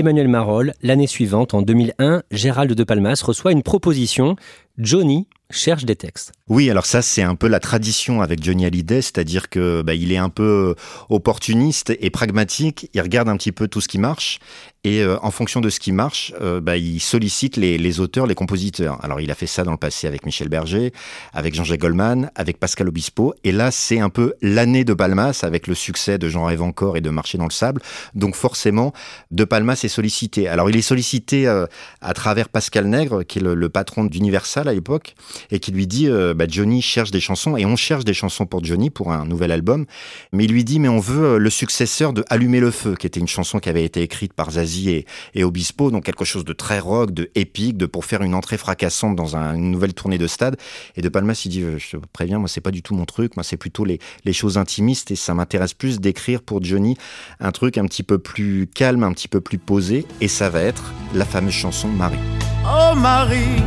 Emmanuel 0.00 0.28
Marolles, 0.28 0.72
l'année 0.82 1.06
suivante, 1.06 1.52
en 1.52 1.60
2001, 1.60 2.22
Gérald 2.30 2.72
de 2.72 2.84
Palmas 2.84 3.20
reçoit 3.22 3.52
une 3.52 3.62
proposition. 3.62 4.34
Johnny 4.78 5.28
cherche 5.50 5.84
des 5.84 5.94
textes. 5.94 6.32
Oui, 6.50 6.68
alors 6.68 6.84
ça 6.84 7.00
c'est 7.00 7.22
un 7.22 7.36
peu 7.36 7.46
la 7.46 7.60
tradition 7.60 8.22
avec 8.22 8.42
Johnny 8.42 8.66
Hallyday, 8.66 9.02
c'est-à-dire 9.02 9.50
que 9.50 9.82
bah, 9.82 9.94
il 9.94 10.10
est 10.10 10.16
un 10.16 10.30
peu 10.30 10.74
opportuniste 11.08 11.96
et 12.00 12.10
pragmatique. 12.10 12.90
Il 12.92 13.00
regarde 13.02 13.28
un 13.28 13.36
petit 13.36 13.52
peu 13.52 13.68
tout 13.68 13.80
ce 13.80 13.86
qui 13.86 13.98
marche 13.98 14.40
et 14.82 15.02
euh, 15.02 15.18
en 15.22 15.30
fonction 15.30 15.60
de 15.60 15.68
ce 15.68 15.78
qui 15.78 15.92
marche, 15.92 16.32
euh, 16.40 16.60
bah, 16.60 16.78
il 16.78 17.00
sollicite 17.00 17.58
les, 17.58 18.00
auteurs, 18.00 18.26
les 18.26 18.34
compositeurs. 18.34 18.98
Alors 19.04 19.20
il 19.20 19.30
a 19.30 19.34
fait 19.34 19.46
ça 19.46 19.62
dans 19.62 19.72
le 19.72 19.76
passé 19.76 20.06
avec 20.06 20.24
Michel 20.24 20.48
Berger, 20.48 20.92
avec 21.34 21.54
Jean-Jacques 21.54 21.80
Goldman, 21.80 22.30
avec 22.34 22.58
Pascal 22.58 22.88
Obispo. 22.88 23.34
Et 23.44 23.52
là 23.52 23.70
c'est 23.70 24.00
un 24.00 24.08
peu 24.08 24.34
l'année 24.40 24.84
de 24.84 24.94
Palmas 24.94 25.40
avec 25.42 25.66
le 25.66 25.74
succès 25.74 26.18
de 26.18 26.28
Jean 26.28 26.46
rêve 26.46 26.62
et 26.94 27.00
de 27.00 27.10
Marcher 27.10 27.36
dans 27.36 27.44
le 27.44 27.52
sable. 27.52 27.82
Donc 28.14 28.34
forcément, 28.34 28.92
de 29.30 29.44
Palmas 29.44 29.80
est 29.84 29.88
sollicité. 29.88 30.48
Alors 30.48 30.70
il 30.70 30.76
est 30.76 30.82
sollicité 30.82 31.46
euh, 31.46 31.66
à 32.00 32.14
travers 32.14 32.48
Pascal 32.48 32.86
Nègre, 32.86 33.24
qui 33.24 33.38
est 33.38 33.42
le, 33.42 33.68
patron 33.68 34.04
d'Universal 34.04 34.66
à 34.66 34.72
l'époque, 34.72 35.14
et 35.50 35.60
qui 35.60 35.72
lui 35.72 35.86
dit 35.86 36.08
euh, 36.08 36.34
bah, 36.40 36.46
Johnny 36.48 36.80
cherche 36.80 37.10
des 37.10 37.20
chansons 37.20 37.56
et 37.58 37.66
on 37.66 37.76
cherche 37.76 38.04
des 38.04 38.14
chansons 38.14 38.46
pour 38.46 38.64
Johnny 38.64 38.88
pour 38.88 39.12
un 39.12 39.26
nouvel 39.26 39.52
album. 39.52 39.84
Mais 40.32 40.44
il 40.46 40.52
lui 40.52 40.64
dit 40.64 40.80
mais 40.80 40.88
on 40.88 40.98
veut 41.00 41.34
euh, 41.34 41.38
le 41.38 41.50
successeur 41.50 42.14
de 42.14 42.24
Allumer 42.30 42.60
le 42.60 42.70
feu, 42.70 42.94
qui 42.98 43.06
était 43.06 43.20
une 43.20 43.28
chanson 43.28 43.58
qui 43.58 43.68
avait 43.68 43.84
été 43.84 44.00
écrite 44.00 44.32
par 44.32 44.52
Zazie 44.52 44.90
et, 44.90 45.06
et 45.34 45.44
Obispo, 45.44 45.90
donc 45.90 46.04
quelque 46.04 46.24
chose 46.24 46.46
de 46.46 46.54
très 46.54 46.78
rock, 46.78 47.12
de 47.12 47.30
épique, 47.34 47.76
de 47.76 47.84
pour 47.84 48.06
faire 48.06 48.22
une 48.22 48.34
entrée 48.34 48.56
fracassante 48.56 49.16
dans 49.16 49.36
un- 49.36 49.54
une 49.54 49.70
nouvelle 49.70 49.92
tournée 49.92 50.16
de 50.16 50.26
stade. 50.26 50.56
Et 50.96 51.02
De 51.02 51.10
Palmas 51.10 51.42
il 51.44 51.50
dit 51.50 51.62
je 51.76 51.96
te 51.98 52.06
préviens 52.12 52.38
moi 52.38 52.48
c'est 52.48 52.62
pas 52.62 52.70
du 52.70 52.82
tout 52.82 52.94
mon 52.94 53.04
truc, 53.04 53.36
moi 53.36 53.44
c'est 53.44 53.58
plutôt 53.58 53.84
les, 53.84 53.98
les 54.24 54.32
choses 54.32 54.56
intimistes 54.56 55.10
et 55.10 55.16
ça 55.16 55.34
m'intéresse 55.34 55.74
plus 55.74 56.00
d'écrire 56.00 56.40
pour 56.42 56.62
Johnny 56.64 56.96
un 57.40 57.50
truc 57.52 57.76
un 57.76 57.84
petit 57.84 58.02
peu 58.02 58.18
plus 58.18 58.66
calme, 58.74 59.02
un 59.04 59.12
petit 59.12 59.28
peu 59.28 59.40
plus 59.42 59.58
posé 59.58 60.06
et 60.22 60.28
ça 60.28 60.48
va 60.48 60.62
être 60.62 60.92
la 61.14 61.24
fameuse 61.26 61.52
chanson 61.52 61.88
Marie. 61.88 62.16
Oh 62.64 62.94
Marie, 62.96 63.62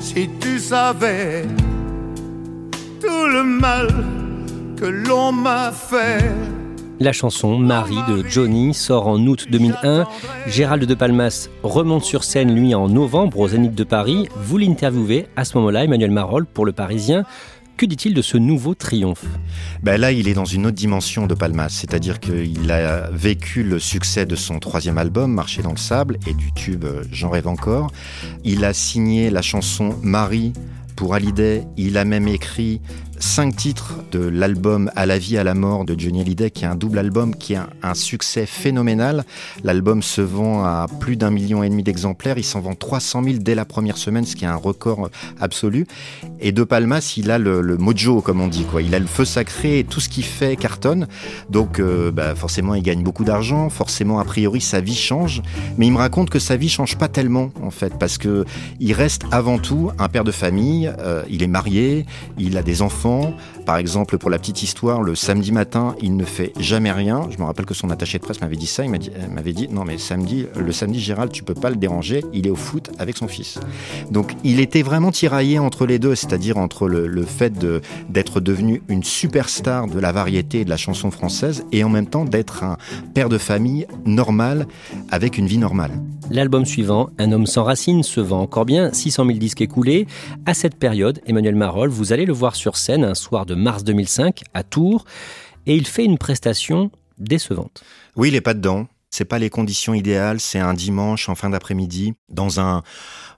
si 0.00 0.28
tu 0.40 0.58
savais 0.58 1.44
tout 3.00 3.26
le 3.26 3.42
mal 3.42 3.88
que 4.76 4.84
l'on 4.84 5.32
m'a 5.32 5.72
fait. 5.72 6.30
La 6.98 7.12
chanson 7.12 7.58
Marie 7.58 7.96
de 8.08 8.22
Johnny 8.28 8.74
sort 8.74 9.06
en 9.06 9.18
août 9.26 9.46
2001. 9.50 10.06
Gérald 10.46 10.84
de 10.84 10.94
Palmas 10.94 11.48
remonte 11.62 12.04
sur 12.04 12.24
scène, 12.24 12.54
lui, 12.54 12.74
en 12.74 12.88
novembre 12.88 13.38
au 13.38 13.48
Zénith 13.48 13.74
de 13.74 13.84
Paris. 13.84 14.28
Vous 14.36 14.58
l'interviewez 14.58 15.26
à 15.34 15.46
ce 15.46 15.56
moment-là, 15.56 15.84
Emmanuel 15.84 16.10
Marolles, 16.10 16.44
pour 16.44 16.66
Le 16.66 16.72
Parisien. 16.72 17.24
Que 17.78 17.86
dit-il 17.86 18.12
de 18.12 18.20
ce 18.20 18.36
nouveau 18.36 18.74
triomphe? 18.74 19.24
Ben 19.82 19.98
là, 19.98 20.12
il 20.12 20.28
est 20.28 20.34
dans 20.34 20.44
une 20.44 20.66
autre 20.66 20.76
dimension 20.76 21.26
de 21.26 21.32
Palmas, 21.32 21.70
c'est-à-dire 21.70 22.20
qu'il 22.20 22.70
a 22.70 23.08
vécu 23.10 23.62
le 23.62 23.78
succès 23.78 24.26
de 24.26 24.36
son 24.36 24.58
troisième 24.58 24.98
album, 24.98 25.32
Marcher 25.32 25.62
dans 25.62 25.70
le 25.70 25.78
sable, 25.78 26.18
et 26.26 26.34
du 26.34 26.52
tube 26.52 26.84
J'en 27.10 27.30
rêve 27.30 27.48
encore. 27.48 27.90
Il 28.44 28.66
a 28.66 28.74
signé 28.74 29.30
la 29.30 29.40
chanson 29.40 29.94
Marie 30.02 30.52
pour 31.00 31.14
Hallyday. 31.14 31.66
Il 31.78 31.96
a 31.96 32.04
même 32.04 32.28
écrit 32.28 32.82
cinq 33.20 33.54
titres 33.54 33.96
de 34.10 34.18
l'album 34.18 34.90
À 34.96 35.06
la 35.06 35.18
vie, 35.18 35.36
à 35.38 35.44
la 35.44 35.54
mort 35.54 35.84
de 35.84 35.94
Johnny 35.98 36.22
Hallyday, 36.22 36.50
qui 36.50 36.64
est 36.64 36.66
un 36.66 36.74
double 36.74 36.98
album 36.98 37.34
qui 37.34 37.54
a 37.54 37.68
un 37.82 37.94
succès 37.94 38.46
phénoménal. 38.46 39.24
L'album 39.62 40.02
se 40.02 40.20
vend 40.20 40.64
à 40.64 40.86
plus 41.00 41.16
d'un 41.16 41.30
million 41.30 41.62
et 41.62 41.68
demi 41.68 41.82
d'exemplaires. 41.82 42.38
Il 42.38 42.44
s'en 42.44 42.60
vend 42.60 42.74
300 42.74 43.22
000 43.22 43.36
dès 43.40 43.54
la 43.54 43.64
première 43.64 43.98
semaine, 43.98 44.24
ce 44.24 44.34
qui 44.34 44.44
est 44.44 44.48
un 44.48 44.56
record 44.56 45.10
absolu. 45.40 45.86
Et 46.40 46.52
De 46.52 46.64
Palmas, 46.64 47.14
il 47.16 47.30
a 47.30 47.38
le, 47.38 47.76
mojo, 47.76 48.22
comme 48.22 48.40
on 48.40 48.48
dit, 48.48 48.64
quoi. 48.64 48.82
Il 48.82 48.94
a 48.94 48.98
le 48.98 49.06
feu 49.06 49.24
sacré 49.24 49.80
et 49.80 49.84
tout 49.84 50.00
ce 50.00 50.08
qu'il 50.08 50.24
fait 50.24 50.56
cartonne. 50.56 51.06
Donc, 51.50 51.78
euh, 51.78 52.10
bah, 52.10 52.34
forcément, 52.34 52.74
il 52.74 52.82
gagne 52.82 53.02
beaucoup 53.02 53.24
d'argent. 53.24 53.68
Forcément, 53.68 54.18
a 54.18 54.24
priori, 54.24 54.60
sa 54.60 54.80
vie 54.80 54.94
change. 54.94 55.42
Mais 55.76 55.86
il 55.86 55.92
me 55.92 55.98
raconte 55.98 56.30
que 56.30 56.38
sa 56.38 56.56
vie 56.56 56.68
change 56.68 56.96
pas 56.96 57.08
tellement, 57.08 57.50
en 57.62 57.70
fait, 57.70 57.98
parce 57.98 58.18
que 58.18 58.44
il 58.80 58.92
reste 58.94 59.22
avant 59.30 59.58
tout 59.58 59.90
un 59.98 60.08
père 60.08 60.24
de 60.24 60.32
famille. 60.32 60.90
euh, 60.98 61.22
il 61.28 61.42
est 61.42 61.48
marié, 61.48 62.06
il 62.38 62.56
a 62.56 62.62
des 62.62 62.82
enfants. 62.82 63.09
som 63.10 63.34
Par 63.70 63.78
exemple, 63.78 64.18
pour 64.18 64.30
la 64.30 64.38
petite 64.40 64.64
histoire, 64.64 65.00
le 65.00 65.14
samedi 65.14 65.52
matin, 65.52 65.94
il 66.02 66.16
ne 66.16 66.24
fait 66.24 66.52
jamais 66.58 66.90
rien. 66.90 67.28
Je 67.30 67.38
me 67.38 67.44
rappelle 67.44 67.66
que 67.66 67.72
son 67.72 67.88
attaché 67.90 68.18
de 68.18 68.24
presse 68.24 68.40
m'avait 68.40 68.56
dit 68.56 68.66
ça. 68.66 68.84
Il 68.84 68.92
elle 68.92 69.30
m'avait 69.30 69.52
dit, 69.52 69.68
non 69.68 69.84
mais 69.84 69.96
samedi, 69.96 70.46
le 70.58 70.72
samedi, 70.72 70.98
Gérald, 70.98 71.30
tu 71.30 71.44
peux 71.44 71.54
pas 71.54 71.70
le 71.70 71.76
déranger. 71.76 72.24
Il 72.32 72.48
est 72.48 72.50
au 72.50 72.56
foot 72.56 72.90
avec 72.98 73.16
son 73.16 73.28
fils. 73.28 73.60
Donc, 74.10 74.34
il 74.42 74.58
était 74.58 74.82
vraiment 74.82 75.12
tiraillé 75.12 75.60
entre 75.60 75.86
les 75.86 76.00
deux, 76.00 76.16
c'est-à-dire 76.16 76.58
entre 76.58 76.88
le, 76.88 77.24
fait 77.24 77.52
d'être 78.08 78.40
devenu 78.40 78.82
une 78.88 79.04
superstar 79.04 79.86
de 79.86 80.00
la 80.00 80.10
variété 80.10 80.62
et 80.62 80.64
de 80.64 80.70
la 80.70 80.76
chanson 80.76 81.12
française, 81.12 81.64
et 81.70 81.84
en 81.84 81.90
même 81.90 82.06
temps 82.06 82.24
d'être 82.24 82.64
un 82.64 82.76
père 83.14 83.28
de 83.28 83.38
famille 83.38 83.86
normal 84.04 84.66
avec 85.12 85.38
une 85.38 85.46
vie 85.46 85.58
normale. 85.58 85.92
L'album 86.32 86.64
suivant, 86.64 87.10
Un 87.18 87.32
homme 87.32 87.46
sans 87.46 87.64
racines, 87.64 88.04
se 88.04 88.20
vend 88.20 88.40
encore 88.40 88.64
bien, 88.64 88.92
600 88.92 89.26
000 89.26 89.38
disques 89.38 89.62
écoulés. 89.62 90.06
À 90.46 90.54
cette 90.54 90.76
période, 90.76 91.20
Emmanuel 91.26 91.56
Marolles, 91.56 91.90
vous 91.90 92.12
allez 92.12 92.24
le 92.24 92.32
voir 92.32 92.54
sur 92.54 92.76
scène 92.76 93.02
un 93.02 93.14
soir 93.14 93.46
de 93.46 93.56
mars 93.60 93.84
2005 93.84 94.42
à 94.54 94.62
Tours, 94.62 95.04
et 95.66 95.76
il 95.76 95.86
fait 95.86 96.04
une 96.04 96.18
prestation 96.18 96.90
décevante. 97.18 97.84
Oui, 98.16 98.28
il 98.28 98.34
est 98.34 98.40
pas 98.40 98.54
dedans. 98.54 98.88
C'est 99.10 99.24
pas 99.24 99.38
les 99.38 99.50
conditions 99.50 99.92
idéales. 99.92 100.40
C'est 100.40 100.60
un 100.60 100.74
dimanche 100.74 101.28
en 101.28 101.34
fin 101.34 101.50
d'après-midi 101.50 102.14
dans 102.28 102.60
un 102.60 102.82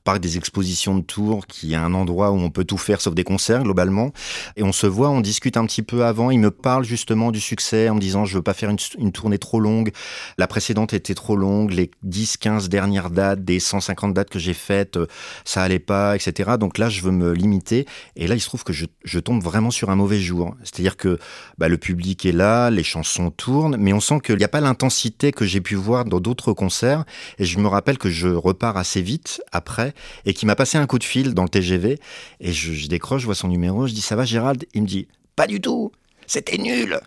parc 0.02 0.20
des 0.20 0.36
expositions 0.36 0.96
de 0.96 1.02
Tours, 1.02 1.46
qui 1.46 1.72
est 1.72 1.76
un 1.76 1.94
endroit 1.94 2.30
où 2.30 2.36
on 2.36 2.50
peut 2.50 2.64
tout 2.64 2.78
faire 2.78 3.00
sauf 3.00 3.14
des 3.14 3.24
concerts 3.24 3.62
globalement. 3.62 4.12
Et 4.56 4.62
on 4.62 4.72
se 4.72 4.86
voit, 4.86 5.10
on 5.10 5.20
discute 5.20 5.56
un 5.56 5.66
petit 5.66 5.82
peu 5.82 6.04
avant. 6.04 6.30
Il 6.30 6.40
me 6.40 6.50
parle 6.50 6.84
justement 6.84 7.30
du 7.30 7.40
succès 7.40 7.88
en 7.88 7.94
me 7.94 8.00
disant 8.00 8.24
je 8.24 8.36
veux 8.36 8.42
pas 8.42 8.54
faire 8.54 8.70
une, 8.70 9.12
tournée 9.12 9.38
trop 9.38 9.60
longue. 9.60 9.92
La 10.38 10.46
précédente 10.46 10.92
était 10.92 11.14
trop 11.14 11.36
longue. 11.36 11.72
Les 11.72 11.90
10, 12.02 12.36
15 12.36 12.68
dernières 12.68 13.10
dates, 13.10 13.44
des 13.44 13.60
150 13.60 14.14
dates 14.14 14.30
que 14.30 14.38
j'ai 14.38 14.54
faites, 14.54 14.96
euh, 14.96 15.06
ça 15.44 15.62
allait 15.62 15.78
pas, 15.78 16.16
etc. 16.16 16.52
Donc 16.58 16.78
là, 16.78 16.88
je 16.88 17.02
veux 17.02 17.10
me 17.10 17.32
limiter. 17.32 17.86
Et 18.16 18.26
là, 18.26 18.34
il 18.34 18.40
se 18.40 18.46
trouve 18.46 18.64
que 18.64 18.72
je, 18.72 18.86
je 19.04 19.18
tombe 19.18 19.42
vraiment 19.42 19.70
sur 19.70 19.90
un 19.90 19.96
mauvais 19.96 20.20
jour. 20.20 20.54
C'est-à-dire 20.62 20.96
que 20.96 21.18
bah, 21.58 21.68
le 21.68 21.78
public 21.78 22.26
est 22.26 22.32
là, 22.32 22.70
les 22.70 22.82
chansons 22.82 23.30
tournent, 23.30 23.76
mais 23.78 23.92
on 23.92 24.00
sent 24.00 24.20
qu'il 24.24 24.36
n'y 24.36 24.44
a 24.44 24.48
pas 24.48 24.60
l'intensité 24.60 25.32
que 25.32 25.44
j'ai 25.44 25.60
pu 25.60 25.74
voir 25.74 26.04
dans 26.04 26.20
d'autres 26.20 26.52
concerts. 26.52 27.04
Et 27.38 27.44
je 27.44 27.58
me 27.58 27.68
rappelle 27.68 27.98
que 27.98 28.10
je 28.10 28.28
repars 28.28 28.76
assez 28.76 29.02
vite 29.02 29.42
après 29.52 29.91
et 30.26 30.34
qui 30.34 30.46
m'a 30.46 30.56
passé 30.56 30.78
un 30.78 30.86
coup 30.86 30.98
de 30.98 31.04
fil 31.04 31.34
dans 31.34 31.42
le 31.42 31.48
TGV. 31.48 31.98
Et 32.40 32.52
je, 32.52 32.86
décroche, 32.88 33.22
je 33.22 33.26
vois 33.26 33.34
son 33.34 33.48
numéro, 33.48 33.86
je 33.86 33.92
dis 33.92 34.00
ça 34.00 34.16
va 34.16 34.24
Gérald? 34.24 34.66
Il 34.74 34.82
me 34.82 34.86
dit 34.86 35.08
pas 35.36 35.46
du 35.46 35.60
tout, 35.60 35.92
c'était 36.26 36.58
nul. 36.58 37.00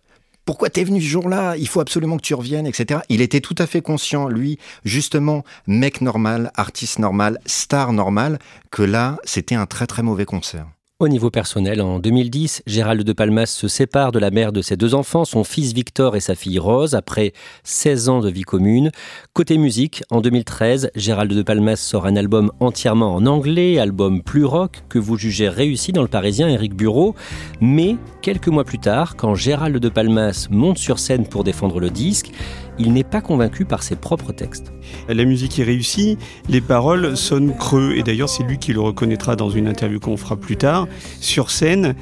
Pourquoi 0.46 0.70
t'es 0.70 0.84
venu 0.84 1.02
ce 1.02 1.08
jour-là? 1.08 1.56
Il 1.58 1.68
faut 1.68 1.80
absolument 1.80 2.18
que 2.18 2.22
tu 2.22 2.36
reviennes, 2.36 2.68
etc. 2.68 3.00
Il 3.10 3.22
était 3.22 3.42
tout 3.42 3.56
à 3.58 3.66
fait 3.66 3.82
conscient, 3.82 4.28
lui, 4.28 4.60
justement, 4.84 5.44
mec 5.66 6.02
normal, 6.02 6.52
artiste 6.56 7.00
normal, 7.00 7.40
star 7.48 7.94
normal, 7.94 8.38
que 8.70 8.84
là, 8.84 9.18
c'était 9.24 9.56
un 9.56 9.66
très 9.66 9.88
très 9.88 10.04
mauvais 10.04 10.26
concert. 10.26 10.68
Au 11.02 11.10
niveau 11.10 11.30
personnel, 11.30 11.82
en 11.82 12.00
2010, 12.00 12.64
Gérald 12.68 13.04
de 13.04 13.12
Palmas 13.12 13.48
se 13.48 13.68
sépare 13.68 14.14
de 14.14 14.20
la 14.20 14.32
mère 14.32 14.54
de 14.54 14.62
ses 14.62 14.78
deux 14.78 14.96
enfants, 14.96 15.26
son 15.26 15.44
fils 15.44 15.74
Victor 15.74 16.16
et 16.16 16.22
sa 16.22 16.36
fille 16.36 16.58
Rose, 16.58 16.96
après 16.96 17.34
16 17.66 18.08
ans 18.08 18.22
de 18.22 18.30
vie 18.30 18.44
commune. 18.44 18.92
Côté 19.34 19.58
musique, 19.58 20.04
en 20.10 20.22
2013, 20.22 20.92
Gérald 20.96 21.34
de 21.34 21.42
Palmas 21.42 21.76
sort 21.76 22.06
un 22.06 22.16
album 22.16 22.50
entièrement 22.62 23.14
en 23.14 23.26
anglais, 23.26 23.78
album 23.78 24.24
plus 24.24 24.46
rock, 24.46 24.84
que 24.88 24.98
vous 24.98 25.18
jugez 25.18 25.50
réussi 25.50 25.92
dans 25.92 26.02
le 26.02 26.08
Parisien 26.08 26.48
Eric 26.48 26.74
Bureau. 26.74 27.14
Mais, 27.60 27.98
quelques 28.22 28.48
mois 28.48 28.64
plus 28.64 28.80
tard, 28.80 29.18
quand 29.18 29.36
Gérald 29.36 29.78
de 29.78 29.90
Palmas 29.90 30.48
monte 30.50 30.78
sur 30.78 31.00
scène 31.00 31.28
pour 31.28 31.44
défendre 31.44 31.82
le 31.82 31.90
disque, 31.90 32.32
il 32.80 32.94
n'est 32.94 33.04
pas 33.04 33.22
convaincu 33.22 33.66
par 33.66 33.84
ses 33.84 33.96
propres 33.96 34.32
textes. 34.32 34.72
La 35.08 35.26
musique 35.26 35.60
est 35.60 35.64
réussie, 35.64 36.18
les 36.50 36.62
paroles 36.62 37.16
sonnent 37.18 37.56
creux, 37.56 37.94
et 37.96 38.04
d'ailleurs 38.04 38.30
c'est 38.30 38.44
lui 38.44 38.58
qui 38.58 38.74
le 38.74 38.82
reconnaîtra 38.82 39.36
dans 39.36 39.50
une 39.50 39.68
interview 39.68 40.00
qu'on 40.00 40.18
fera 40.18 40.36
plus 40.36 40.58
tard. 40.58 40.88
Sur 41.20 41.52
scène, 41.52 41.96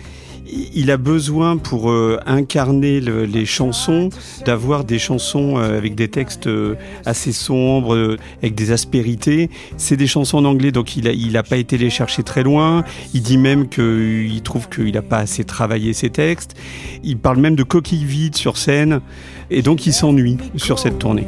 il 0.73 0.91
a 0.91 0.97
besoin 0.97 1.57
pour 1.57 1.89
euh, 1.89 2.19
incarner 2.25 2.99
le- 2.99 3.25
les 3.25 3.45
chansons 3.45 4.09
d'avoir 4.45 4.83
des 4.83 4.99
chansons 4.99 5.57
euh, 5.57 5.77
avec 5.77 5.95
des 5.95 6.07
textes 6.07 6.47
euh, 6.47 6.75
assez 7.05 7.31
sombres, 7.31 8.17
avec 8.41 8.55
des 8.55 8.71
aspérités. 8.71 9.49
C'est 9.77 9.97
des 9.97 10.07
chansons 10.07 10.37
en 10.39 10.45
anglais, 10.45 10.71
donc 10.71 10.95
il 10.97 11.07
a, 11.07 11.11
il 11.11 11.37
a 11.37 11.43
pas 11.43 11.57
été 11.57 11.77
les 11.77 11.89
chercher 11.89 12.23
très 12.23 12.43
loin. 12.43 12.83
Il 13.13 13.21
dit 13.21 13.37
même 13.37 13.69
qu'il 13.69 14.41
trouve 14.43 14.69
qu'il 14.69 14.93
n'a 14.93 15.01
pas 15.01 15.19
assez 15.19 15.43
travaillé 15.43 15.93
ses 15.93 16.09
textes. 16.09 16.55
Il 17.03 17.17
parle 17.17 17.37
même 17.37 17.55
de 17.55 17.63
coquilles 17.63 18.05
vides 18.05 18.35
sur 18.35 18.57
scène, 18.57 19.01
et 19.49 19.61
donc 19.61 19.85
il 19.85 19.93
s'ennuie 19.93 20.37
sur 20.57 20.79
cette 20.79 20.99
tournée. 20.99 21.27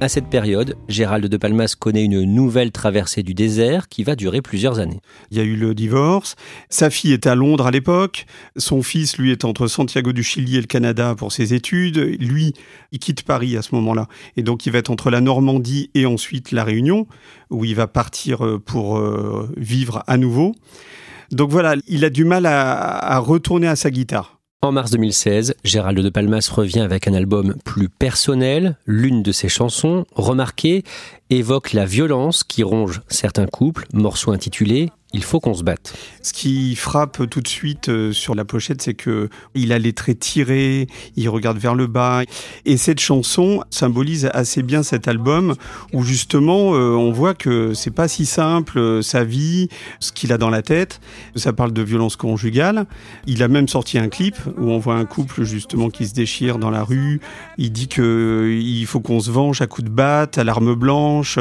À 0.00 0.08
cette 0.08 0.28
période, 0.28 0.76
Gérald 0.88 1.26
de 1.26 1.36
Palmas 1.36 1.74
connaît 1.76 2.04
une 2.04 2.22
nouvelle 2.22 2.70
traversée 2.70 3.24
du 3.24 3.34
désert 3.34 3.88
qui 3.88 4.04
va 4.04 4.14
durer 4.14 4.42
plusieurs 4.42 4.78
années. 4.78 5.00
Il 5.32 5.38
y 5.38 5.40
a 5.40 5.42
eu 5.42 5.56
le 5.56 5.74
divorce. 5.74 6.36
Sa 6.68 6.88
fille 6.88 7.12
est 7.12 7.26
à 7.26 7.34
Londres 7.34 7.66
à 7.66 7.72
l'époque. 7.72 8.26
Son 8.56 8.84
fils, 8.84 9.18
lui, 9.18 9.32
est 9.32 9.44
entre 9.44 9.66
Santiago 9.66 10.12
du 10.12 10.22
Chili 10.22 10.56
et 10.56 10.60
le 10.60 10.68
Canada 10.68 11.16
pour 11.16 11.32
ses 11.32 11.52
études. 11.52 11.98
Lui, 11.98 12.54
il 12.92 13.00
quitte 13.00 13.24
Paris 13.24 13.56
à 13.56 13.62
ce 13.62 13.74
moment-là. 13.74 14.06
Et 14.36 14.44
donc, 14.44 14.66
il 14.66 14.72
va 14.72 14.78
être 14.78 14.90
entre 14.90 15.10
la 15.10 15.20
Normandie 15.20 15.90
et 15.94 16.06
ensuite 16.06 16.52
la 16.52 16.62
Réunion, 16.62 17.08
où 17.50 17.64
il 17.64 17.74
va 17.74 17.88
partir 17.88 18.46
euh, 18.46 18.62
pour 18.64 18.98
euh, 18.98 19.52
vivre 19.56 20.04
à 20.06 20.16
nouveau. 20.16 20.54
Donc 21.32 21.50
voilà, 21.50 21.74
il 21.88 22.04
a 22.04 22.10
du 22.10 22.24
mal 22.24 22.46
à, 22.46 22.70
à 22.70 23.18
retourner 23.18 23.66
à 23.66 23.74
sa 23.74 23.90
guitare. 23.90 24.37
En 24.60 24.72
mars 24.72 24.90
2016, 24.90 25.54
Gérald 25.62 26.00
de 26.00 26.08
Palmas 26.08 26.50
revient 26.52 26.80
avec 26.80 27.06
un 27.06 27.14
album 27.14 27.54
plus 27.64 27.88
personnel. 27.88 28.76
L'une 28.86 29.22
de 29.22 29.30
ses 29.30 29.48
chansons, 29.48 30.04
remarquée, 30.16 30.82
évoque 31.30 31.72
la 31.72 31.84
violence 31.84 32.42
qui 32.42 32.64
ronge 32.64 33.00
certains 33.06 33.46
couples, 33.46 33.86
morceau 33.92 34.32
intitulé 34.32 34.90
Il 35.14 35.24
faut 35.24 35.40
qu'on 35.40 35.54
se 35.54 35.62
batte. 35.62 35.96
Ce 36.20 36.34
qui 36.34 36.76
frappe 36.76 37.30
tout 37.30 37.40
de 37.40 37.48
suite 37.48 37.88
euh, 37.88 38.12
sur 38.12 38.34
la 38.34 38.44
pochette, 38.44 38.82
c'est 38.82 38.92
que 38.92 39.30
il 39.54 39.72
a 39.72 39.78
les 39.78 39.94
traits 39.94 40.18
tirés, 40.18 40.86
il 41.16 41.30
regarde 41.30 41.56
vers 41.56 41.74
le 41.74 41.86
bas. 41.86 42.24
Et 42.66 42.76
cette 42.76 43.00
chanson 43.00 43.62
symbolise 43.70 44.28
assez 44.34 44.62
bien 44.62 44.82
cet 44.82 45.08
album 45.08 45.54
où 45.94 46.02
justement 46.02 46.74
euh, 46.74 46.90
on 46.90 47.10
voit 47.10 47.32
que 47.32 47.72
c'est 47.72 47.90
pas 47.90 48.06
si 48.06 48.26
simple 48.26 48.78
euh, 48.78 49.00
sa 49.00 49.24
vie, 49.24 49.70
ce 49.98 50.12
qu'il 50.12 50.30
a 50.30 50.36
dans 50.36 50.50
la 50.50 50.60
tête. 50.60 51.00
Ça 51.36 51.54
parle 51.54 51.72
de 51.72 51.80
violence 51.80 52.16
conjugale. 52.16 52.84
Il 53.26 53.42
a 53.42 53.48
même 53.48 53.66
sorti 53.66 53.98
un 53.98 54.10
clip 54.10 54.36
où 54.58 54.70
on 54.70 54.78
voit 54.78 54.96
un 54.96 55.06
couple 55.06 55.44
justement 55.44 55.88
qui 55.88 56.06
se 56.06 56.12
déchire 56.12 56.58
dans 56.58 56.70
la 56.70 56.84
rue. 56.84 57.22
Il 57.56 57.72
dit 57.72 57.88
que 57.88 58.54
il 58.60 58.84
faut 58.84 59.00
qu'on 59.00 59.20
se 59.20 59.30
venge 59.30 59.62
à 59.62 59.66
coups 59.66 59.88
de 59.88 59.94
batte, 59.94 60.36
à 60.36 60.44
l'arme 60.44 60.74
blanche. 60.74 61.38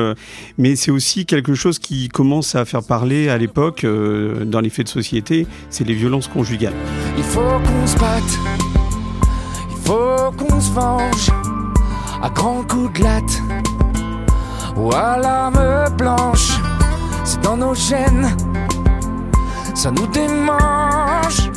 Mais 0.57 0.77
c'est 0.77 0.91
aussi 0.91 1.25
quelque 1.25 1.53
chose 1.53 1.79
qui 1.79 2.07
commence 2.07 2.55
à 2.55 2.63
faire 2.63 2.83
parler 2.83 3.27
à 3.27 3.37
l'époque 3.37 3.56
euh, 3.83 4.45
dans 4.45 4.59
les 4.59 4.69
faits 4.69 4.85
de 4.85 4.91
société, 4.91 5.47
c'est 5.69 5.83
les 5.83 5.93
violences 5.93 6.27
conjugales. 6.27 6.73
Il 7.17 7.23
faut 7.23 7.39
qu'on 7.39 7.87
se 7.87 7.97
batte, 7.97 8.39
il 9.69 9.77
faut 9.77 10.31
qu'on 10.37 10.59
se 10.59 10.71
venge 10.71 11.29
à 12.21 12.29
grands 12.29 12.63
coups 12.63 12.99
de 12.99 13.03
latte 13.03 13.41
ou 14.75 14.91
à 14.93 15.17
l'arme 15.17 15.95
blanche. 15.97 16.59
C'est 17.23 17.41
dans 17.41 17.57
nos 17.57 17.73
gènes, 17.73 18.35
ça 19.75 19.91
nous 19.91 20.07
démange. 20.07 21.51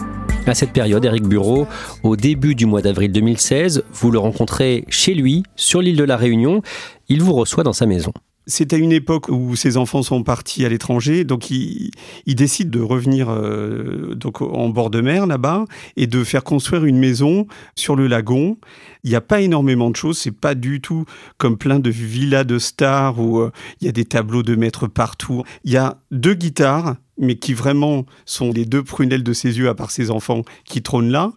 À 0.46 0.54
cette 0.54 0.72
période, 0.72 1.04
Éric 1.04 1.24
Bureau, 1.28 1.68
au 2.02 2.16
début 2.16 2.54
du 2.54 2.66
mois 2.66 2.82
d'avril 2.82 3.12
2016, 3.12 3.84
vous 3.92 4.10
le 4.10 4.18
rencontrez 4.18 4.84
chez 4.88 5.14
lui, 5.14 5.44
sur 5.54 5.80
l'île 5.80 5.96
de 5.96 6.04
la 6.04 6.16
Réunion. 6.16 6.62
Il 7.08 7.22
vous 7.22 7.34
reçoit 7.34 7.62
dans 7.62 7.72
sa 7.72 7.86
maison. 7.86 8.12
C'est 8.50 8.72
à 8.72 8.76
une 8.76 8.92
époque 8.92 9.28
où 9.28 9.56
ses 9.56 9.76
enfants 9.76 10.02
sont 10.02 10.22
partis 10.22 10.64
à 10.64 10.68
l'étranger, 10.68 11.24
donc 11.24 11.50
il, 11.50 11.90
il, 12.26 12.34
décide 12.34 12.68
de 12.68 12.80
revenir 12.80 13.28
euh, 13.30 14.14
donc 14.14 14.42
en 14.42 14.68
bord 14.68 14.90
de 14.90 15.00
mer 15.00 15.26
là-bas 15.26 15.64
et 15.96 16.06
de 16.06 16.24
faire 16.24 16.44
construire 16.44 16.84
une 16.84 16.98
maison 16.98 17.46
sur 17.76 17.96
le 17.96 18.08
lagon. 18.08 18.58
Il 19.04 19.10
n'y 19.10 19.16
a 19.16 19.20
pas 19.20 19.40
énormément 19.40 19.90
de 19.90 19.96
choses, 19.96 20.18
c'est 20.18 20.36
pas 20.36 20.54
du 20.54 20.80
tout 20.80 21.04
comme 21.38 21.56
plein 21.56 21.78
de 21.78 21.90
villas 21.90 22.44
de 22.44 22.58
stars 22.58 23.18
où 23.20 23.38
euh, 23.38 23.50
il 23.80 23.86
y 23.86 23.88
a 23.88 23.92
des 23.92 24.04
tableaux 24.04 24.42
de 24.42 24.56
maîtres 24.56 24.88
partout. 24.88 25.44
Il 25.64 25.70
y 25.72 25.76
a 25.76 25.98
deux 26.10 26.34
guitares, 26.34 26.96
mais 27.20 27.36
qui 27.36 27.54
vraiment 27.54 28.04
sont 28.24 28.50
les 28.50 28.64
deux 28.64 28.82
prunelles 28.82 29.22
de 29.22 29.32
ses 29.32 29.58
yeux 29.58 29.68
à 29.68 29.74
part 29.74 29.92
ses 29.92 30.10
enfants 30.10 30.42
qui 30.64 30.82
trônent 30.82 31.10
là. 31.10 31.32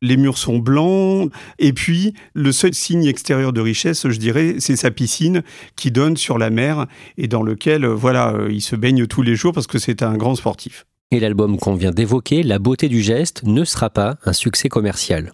Les 0.00 0.16
murs 0.16 0.38
sont 0.38 0.58
blancs. 0.58 1.30
Et 1.58 1.72
puis, 1.72 2.14
le 2.32 2.52
seul 2.52 2.72
signe 2.72 3.04
extérieur 3.04 3.52
de 3.52 3.60
richesse, 3.60 4.08
je 4.08 4.18
dirais, 4.18 4.56
c'est 4.58 4.76
sa 4.76 4.90
piscine 4.90 5.42
qui 5.74 5.90
donne 5.90 6.16
sur 6.16 6.38
la 6.38 6.50
mer 6.50 6.86
et 7.18 7.28
dans 7.28 7.42
lequel, 7.42 7.84
euh, 7.84 7.94
voilà, 7.94 8.32
euh, 8.34 8.48
il 8.50 8.62
se 8.62 8.76
baigne 8.76 9.06
tous 9.06 9.22
les 9.22 9.36
jours 9.36 9.52
parce 9.52 9.66
que 9.66 9.78
c'est 9.78 10.02
un 10.02 10.16
grand 10.16 10.36
sportif. 10.36 10.86
Et 11.12 11.20
l'album 11.20 11.56
qu'on 11.56 11.76
vient 11.76 11.92
d'évoquer, 11.92 12.42
La 12.42 12.58
beauté 12.58 12.88
du 12.88 13.00
geste, 13.00 13.44
ne 13.44 13.64
sera 13.64 13.90
pas 13.90 14.16
un 14.24 14.32
succès 14.32 14.68
commercial. 14.68 15.32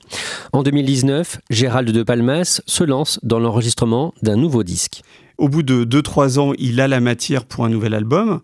En 0.53 0.63
2019, 0.63 1.41
Gérald 1.49 1.91
de 1.91 2.03
Palmas 2.03 2.61
se 2.67 2.85
lance 2.85 3.19
dans 3.23 3.39
l'enregistrement 3.39 4.13
d'un 4.21 4.37
nouveau 4.37 4.65
disque. 4.65 5.01
Au 5.39 5.49
bout 5.49 5.63
de 5.63 5.85
2-3 5.85 6.39
ans, 6.39 6.53
il 6.59 6.79
a 6.83 6.89
la 6.89 7.01
matière 7.01 7.47
pour 7.47 7.65
un 7.65 7.71
nouvel 7.71 7.95
album 7.95 8.43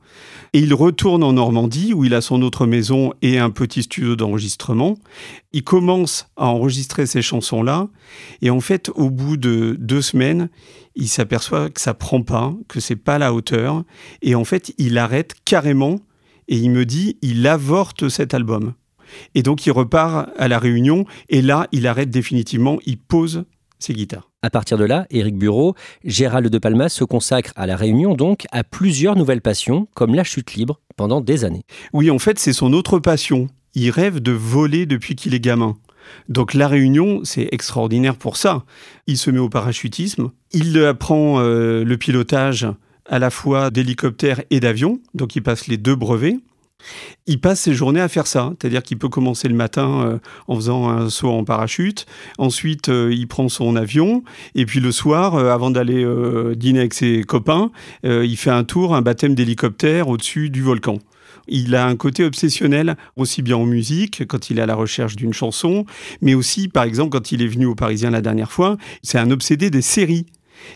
et 0.54 0.60
il 0.60 0.72
retourne 0.72 1.22
en 1.22 1.34
Normandie 1.34 1.92
où 1.92 2.06
il 2.06 2.14
a 2.14 2.22
son 2.22 2.40
autre 2.40 2.66
maison 2.66 3.12
et 3.20 3.38
un 3.38 3.50
petit 3.50 3.82
studio 3.82 4.16
d'enregistrement. 4.16 4.96
Il 5.52 5.64
commence 5.64 6.28
à 6.38 6.46
enregistrer 6.46 7.04
ces 7.04 7.20
chansons-là 7.20 7.88
et 8.40 8.48
en 8.48 8.60
fait, 8.60 8.90
au 8.94 9.10
bout 9.10 9.36
de 9.36 9.76
deux 9.78 10.00
semaines, 10.00 10.48
il 10.96 11.08
s'aperçoit 11.08 11.68
que 11.68 11.80
ça 11.82 11.92
prend 11.92 12.22
pas, 12.22 12.54
que 12.68 12.80
c'est 12.80 12.96
pas 12.96 13.18
la 13.18 13.34
hauteur 13.34 13.84
et 14.22 14.34
en 14.34 14.44
fait, 14.44 14.72
il 14.78 14.96
arrête 14.96 15.34
carrément 15.44 16.00
et 16.48 16.56
il 16.56 16.70
me 16.70 16.84
dit, 16.84 17.18
il 17.22 17.46
avorte 17.46 18.08
cet 18.08 18.34
album. 18.34 18.74
Et 19.34 19.42
donc 19.42 19.66
il 19.66 19.70
repart 19.70 20.28
à 20.36 20.48
la 20.48 20.58
réunion 20.58 21.04
et 21.28 21.42
là, 21.42 21.66
il 21.72 21.86
arrête 21.86 22.10
définitivement, 22.10 22.78
il 22.84 22.98
pose 22.98 23.44
ses 23.78 23.94
guitares. 23.94 24.30
À 24.42 24.50
partir 24.50 24.78
de 24.78 24.84
là, 24.84 25.06
Éric 25.10 25.36
Bureau, 25.36 25.74
Gérald 26.04 26.48
de 26.48 26.58
Palmas 26.58 26.88
se 26.90 27.04
consacre 27.04 27.52
à 27.56 27.66
la 27.66 27.76
Réunion 27.76 28.14
donc 28.14 28.46
à 28.52 28.64
plusieurs 28.64 29.16
nouvelles 29.16 29.40
passions 29.40 29.88
comme 29.94 30.14
la 30.14 30.24
chute 30.24 30.54
libre 30.54 30.80
pendant 30.96 31.20
des 31.20 31.44
années. 31.44 31.64
Oui, 31.92 32.10
en 32.10 32.18
fait, 32.18 32.38
c'est 32.38 32.52
son 32.52 32.72
autre 32.72 32.98
passion. 32.98 33.48
Il 33.74 33.90
rêve 33.90 34.20
de 34.20 34.32
voler 34.32 34.86
depuis 34.86 35.16
qu'il 35.16 35.34
est 35.34 35.40
gamin. 35.40 35.76
Donc 36.28 36.54
la 36.54 36.68
Réunion, 36.68 37.20
c'est 37.24 37.48
extraordinaire 37.52 38.16
pour 38.16 38.36
ça. 38.36 38.64
Il 39.06 39.18
se 39.18 39.30
met 39.30 39.38
au 39.38 39.48
parachutisme, 39.48 40.30
il 40.52 40.78
apprend 40.84 41.40
euh, 41.40 41.84
le 41.84 41.96
pilotage 41.96 42.66
à 43.08 43.18
la 43.18 43.30
fois 43.30 43.70
d'hélicoptère 43.70 44.42
et 44.50 44.60
d'avion, 44.60 45.00
donc 45.14 45.34
il 45.36 45.42
passe 45.42 45.66
les 45.66 45.76
deux 45.76 45.96
brevets. 45.96 46.38
Il 47.26 47.40
passe 47.40 47.60
ses 47.62 47.74
journées 47.74 48.00
à 48.00 48.08
faire 48.08 48.28
ça, 48.28 48.52
c'est-à-dire 48.52 48.84
qu'il 48.84 48.98
peut 48.98 49.08
commencer 49.08 49.48
le 49.48 49.54
matin 49.54 50.00
euh, 50.00 50.18
en 50.46 50.54
faisant 50.54 50.88
un 50.88 51.10
saut 51.10 51.30
en 51.30 51.42
parachute, 51.42 52.06
ensuite 52.38 52.88
euh, 52.88 53.12
il 53.12 53.26
prend 53.26 53.48
son 53.48 53.74
avion, 53.74 54.22
et 54.54 54.64
puis 54.64 54.78
le 54.78 54.92
soir, 54.92 55.34
euh, 55.34 55.50
avant 55.50 55.70
d'aller 55.72 56.06
dîner 56.54 56.80
avec 56.80 56.94
ses 56.94 57.22
copains, 57.24 57.70
il 58.04 58.36
fait 58.36 58.50
un 58.50 58.62
tour, 58.62 58.94
un 58.94 59.02
baptême 59.02 59.34
d'hélicoptère 59.34 60.08
au-dessus 60.08 60.50
du 60.50 60.62
volcan. 60.62 60.98
Il 61.48 61.74
a 61.74 61.86
un 61.86 61.96
côté 61.96 62.24
obsessionnel, 62.24 62.96
aussi 63.16 63.42
bien 63.42 63.56
en 63.56 63.64
musique, 63.64 64.26
quand 64.26 64.50
il 64.50 64.58
est 64.58 64.62
à 64.62 64.66
la 64.66 64.74
recherche 64.74 65.16
d'une 65.16 65.32
chanson, 65.32 65.86
mais 66.20 66.34
aussi, 66.34 66.68
par 66.68 66.84
exemple, 66.84 67.10
quand 67.10 67.32
il 67.32 67.42
est 67.42 67.48
venu 67.48 67.66
au 67.66 67.74
Parisien 67.74 68.10
la 68.10 68.20
dernière 68.20 68.52
fois, 68.52 68.76
c'est 69.02 69.18
un 69.18 69.30
obsédé 69.30 69.70
des 69.70 69.82
séries. 69.82 70.26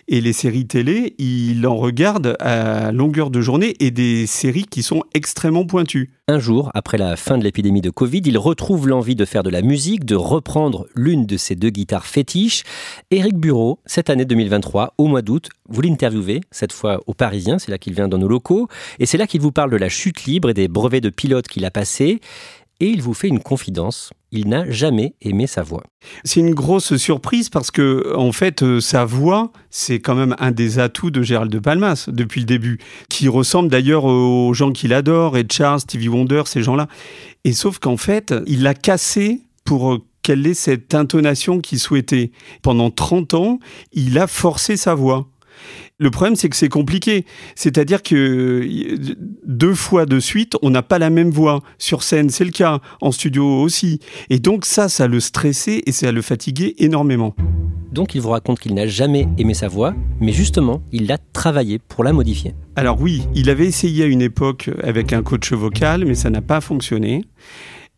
Et 0.09 0.21
les 0.21 0.33
séries 0.33 0.67
télé, 0.67 1.15
il 1.19 1.67
en 1.67 1.77
regarde 1.77 2.37
à 2.41 2.93
longueur 2.93 3.31
de 3.31 3.41
journée 3.41 3.75
et 3.81 3.91
des 3.91 4.27
séries 4.27 4.67
qui 4.69 4.83
sont 4.83 5.03
extrêmement 5.15 5.67
pointues. 5.67 6.13
Un 6.29 6.39
jour, 6.39 6.71
après 6.75 6.99
la 6.99 7.17
fin 7.17 7.37
de 7.37 7.45
l'épidémie 7.45 7.81
de 7.81 7.91
Covid, 7.91 8.23
il 8.25 8.39
retrouve 8.39 8.89
l'envie 8.89 9.17
de 9.17 9.25
faire 9.25 9.43
de 9.43 9.51
la 9.51 9.63
musique, 9.63 10.05
de 10.05 10.15
reprendre 10.15 10.87
l'une 10.95 11.27
de 11.27 11.37
ses 11.37 11.57
deux 11.57 11.71
guitares 11.71 12.07
fétiches. 12.07 12.63
Éric 13.11 13.37
Bureau, 13.37 13.81
cette 13.87 14.09
année 14.09 14.25
2023, 14.25 14.95
au 14.99 15.07
mois 15.07 15.23
d'août, 15.23 15.49
vous 15.69 15.81
l'interviewez, 15.81 16.41
cette 16.51 16.73
fois 16.73 17.01
au 17.07 17.15
Parisien, 17.15 17.59
c'est 17.59 17.71
là 17.71 17.79
qu'il 17.79 17.95
vient 17.95 18.09
dans 18.09 18.19
nos 18.19 18.29
locaux, 18.29 18.69
et 18.99 19.07
c'est 19.07 19.19
là 19.19 19.27
qu'il 19.27 19.41
vous 19.41 19.53
parle 19.53 19.71
de 19.71 19.77
la 19.77 19.89
chute 19.89 20.25
libre 20.25 20.51
et 20.51 20.55
des 20.55 20.69
brevets 20.69 21.03
de 21.03 21.11
pilote 21.11 21.49
qu'il 21.49 21.65
a 21.65 21.71
passés 21.71 22.21
et 22.81 22.87
il 22.87 23.03
vous 23.03 23.15
fait 23.15 23.29
une 23.29 23.41
confidence. 23.41 24.11
Il 24.33 24.49
n'a 24.49 24.69
jamais 24.71 25.15
aimé 25.21 25.47
sa 25.47 25.63
voix. 25.63 25.83
C'est 26.25 26.41
une 26.41 26.55
grosse 26.55 26.97
surprise 26.97 27.49
parce 27.49 27.71
que, 27.71 28.15
en 28.17 28.33
fait, 28.33 28.63
euh, 28.63 28.81
sa 28.81 29.05
voix, 29.05 29.53
c'est 29.71 30.01
quand 30.01 30.15
même 30.15 30.35
un 30.39 30.51
des 30.51 30.79
atouts 30.79 31.11
de 31.11 31.23
Gérald 31.23 31.53
de 31.53 31.59
Palmas 31.59 32.07
depuis 32.09 32.41
le 32.41 32.47
début, 32.47 32.79
qui 33.09 33.29
ressemble 33.29 33.69
d'ailleurs 33.69 34.05
aux 34.05 34.55
gens 34.55 34.73
qu'il 34.73 34.93
adore, 34.95 35.37
et 35.37 35.47
Charles, 35.51 35.81
Stevie 35.81 36.09
Wonder, 36.09 36.43
ces 36.47 36.63
gens-là. 36.63 36.89
Et 37.45 37.53
sauf 37.53 37.79
qu'en 37.79 37.97
fait, 37.97 38.35
il 38.47 38.63
l'a 38.63 38.75
cassé 38.75 39.43
pour 39.65 40.01
qu'elle 40.23 40.47
ait 40.47 40.55
cette 40.55 40.95
intonation 40.95 41.61
qu'il 41.61 41.79
souhaitait. 41.79 42.31
Pendant 42.63 42.91
30 42.91 43.35
ans, 43.35 43.59
il 43.93 44.19
a 44.19 44.27
forcé 44.27 44.77
sa 44.77 44.95
voix. 44.95 45.29
Le 45.99 46.11
problème, 46.11 46.37
c'est 46.37 46.49
que 46.49 46.57
c'est 46.57 46.69
compliqué. 46.69 47.25
C'est-à-dire 47.55 48.03
que 48.03 48.67
deux 49.47 49.75
fois 49.75 50.07
de 50.07 50.19
suite, 50.21 50.57
on 50.63 50.71
n'a 50.71 50.83
pas 50.83 50.99
la 50.99 51.11
même 51.11 51.31
voix. 51.31 51.63
Sur 51.79 52.03
scène, 52.03 52.31
c'est 52.31 52.45
le 52.45 52.51
cas. 52.51 52.81
En 53.01 53.13
studio 53.13 53.63
aussi. 53.63 54.01
Et 54.31 54.39
donc 54.39 54.65
ça, 54.65 54.89
ça 54.89 55.07
le 55.07 55.21
stressait 55.21 55.83
et 55.87 55.93
ça 55.93 56.13
le 56.13 56.23
fatiguait 56.23 56.75
énormément. 56.79 57.35
Donc 57.93 58.15
il 58.15 58.23
vous 58.23 58.31
raconte 58.31 58.59
qu'il 58.59 58.75
n'a 58.75 58.87
jamais 58.87 59.29
aimé 59.37 59.53
sa 59.53 59.69
voix, 59.69 59.95
mais 60.19 60.33
justement, 60.33 60.83
il 60.93 61.07
l'a 61.07 61.19
travaillé 61.19 61.79
pour 61.79 62.05
la 62.05 62.15
modifier. 62.15 62.55
Alors 62.75 62.99
oui, 62.99 63.23
il 63.35 63.51
avait 63.51 63.67
essayé 63.67 64.05
à 64.05 64.07
une 64.07 64.23
époque 64.23 64.71
avec 64.83 65.13
un 65.13 65.23
coach 65.23 65.53
vocal, 65.53 66.07
mais 66.07 66.15
ça 66.15 66.31
n'a 66.31 66.41
pas 66.41 66.63
fonctionné. 66.63 67.23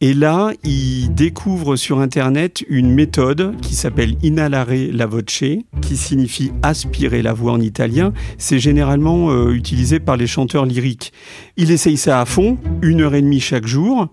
Et 0.01 0.13
là, 0.13 0.53
il 0.65 1.15
découvre 1.15 1.77
sur 1.77 2.01
Internet 2.01 2.65
une 2.69 2.93
méthode 2.93 3.55
qui 3.63 3.75
s'appelle 3.75 4.17
inhalare 4.23 4.67
la 4.93 5.07
voce, 5.07 5.45
qui 5.81 5.97
signifie 5.97 6.53
aspirer 6.63 7.23
la 7.23 7.33
voix 7.33 7.53
en 7.53 7.61
italien. 7.61 8.13
C'est 8.37 8.59
généralement 8.59 9.31
euh, 9.31 9.53
utilisé 9.53 10.01
par 10.01 10.17
les 10.17 10.27
chanteurs 10.27 10.67
lyriques. 10.67 11.13
Il 11.57 11.71
essaye 11.71 11.97
ça 11.97 12.21
à 12.21 12.25
fond, 12.27 12.59
une 12.83 13.03
heure 13.03 13.15
et 13.15 13.23
demie 13.23 13.41
chaque 13.41 13.67
jour. 13.67 14.09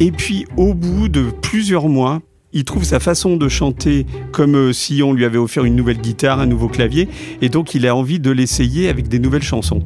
Et 0.00 0.12
puis, 0.12 0.46
au 0.56 0.74
bout 0.74 1.08
de 1.08 1.26
plusieurs 1.42 1.88
mois, 1.88 2.22
il 2.52 2.64
trouve 2.64 2.84
sa 2.84 3.00
façon 3.00 3.36
de 3.36 3.48
chanter 3.48 4.06
comme 4.32 4.54
euh, 4.54 4.72
si 4.72 5.02
on 5.02 5.12
lui 5.12 5.24
avait 5.24 5.38
offert 5.38 5.64
une 5.64 5.76
nouvelle 5.76 6.00
guitare, 6.00 6.40
un 6.40 6.46
nouveau 6.46 6.68
clavier, 6.68 7.08
et 7.42 7.48
donc 7.48 7.74
il 7.74 7.86
a 7.86 7.94
envie 7.94 8.20
de 8.20 8.30
l'essayer 8.30 8.88
avec 8.88 9.08
des 9.08 9.18
nouvelles 9.18 9.42
chansons. 9.42 9.82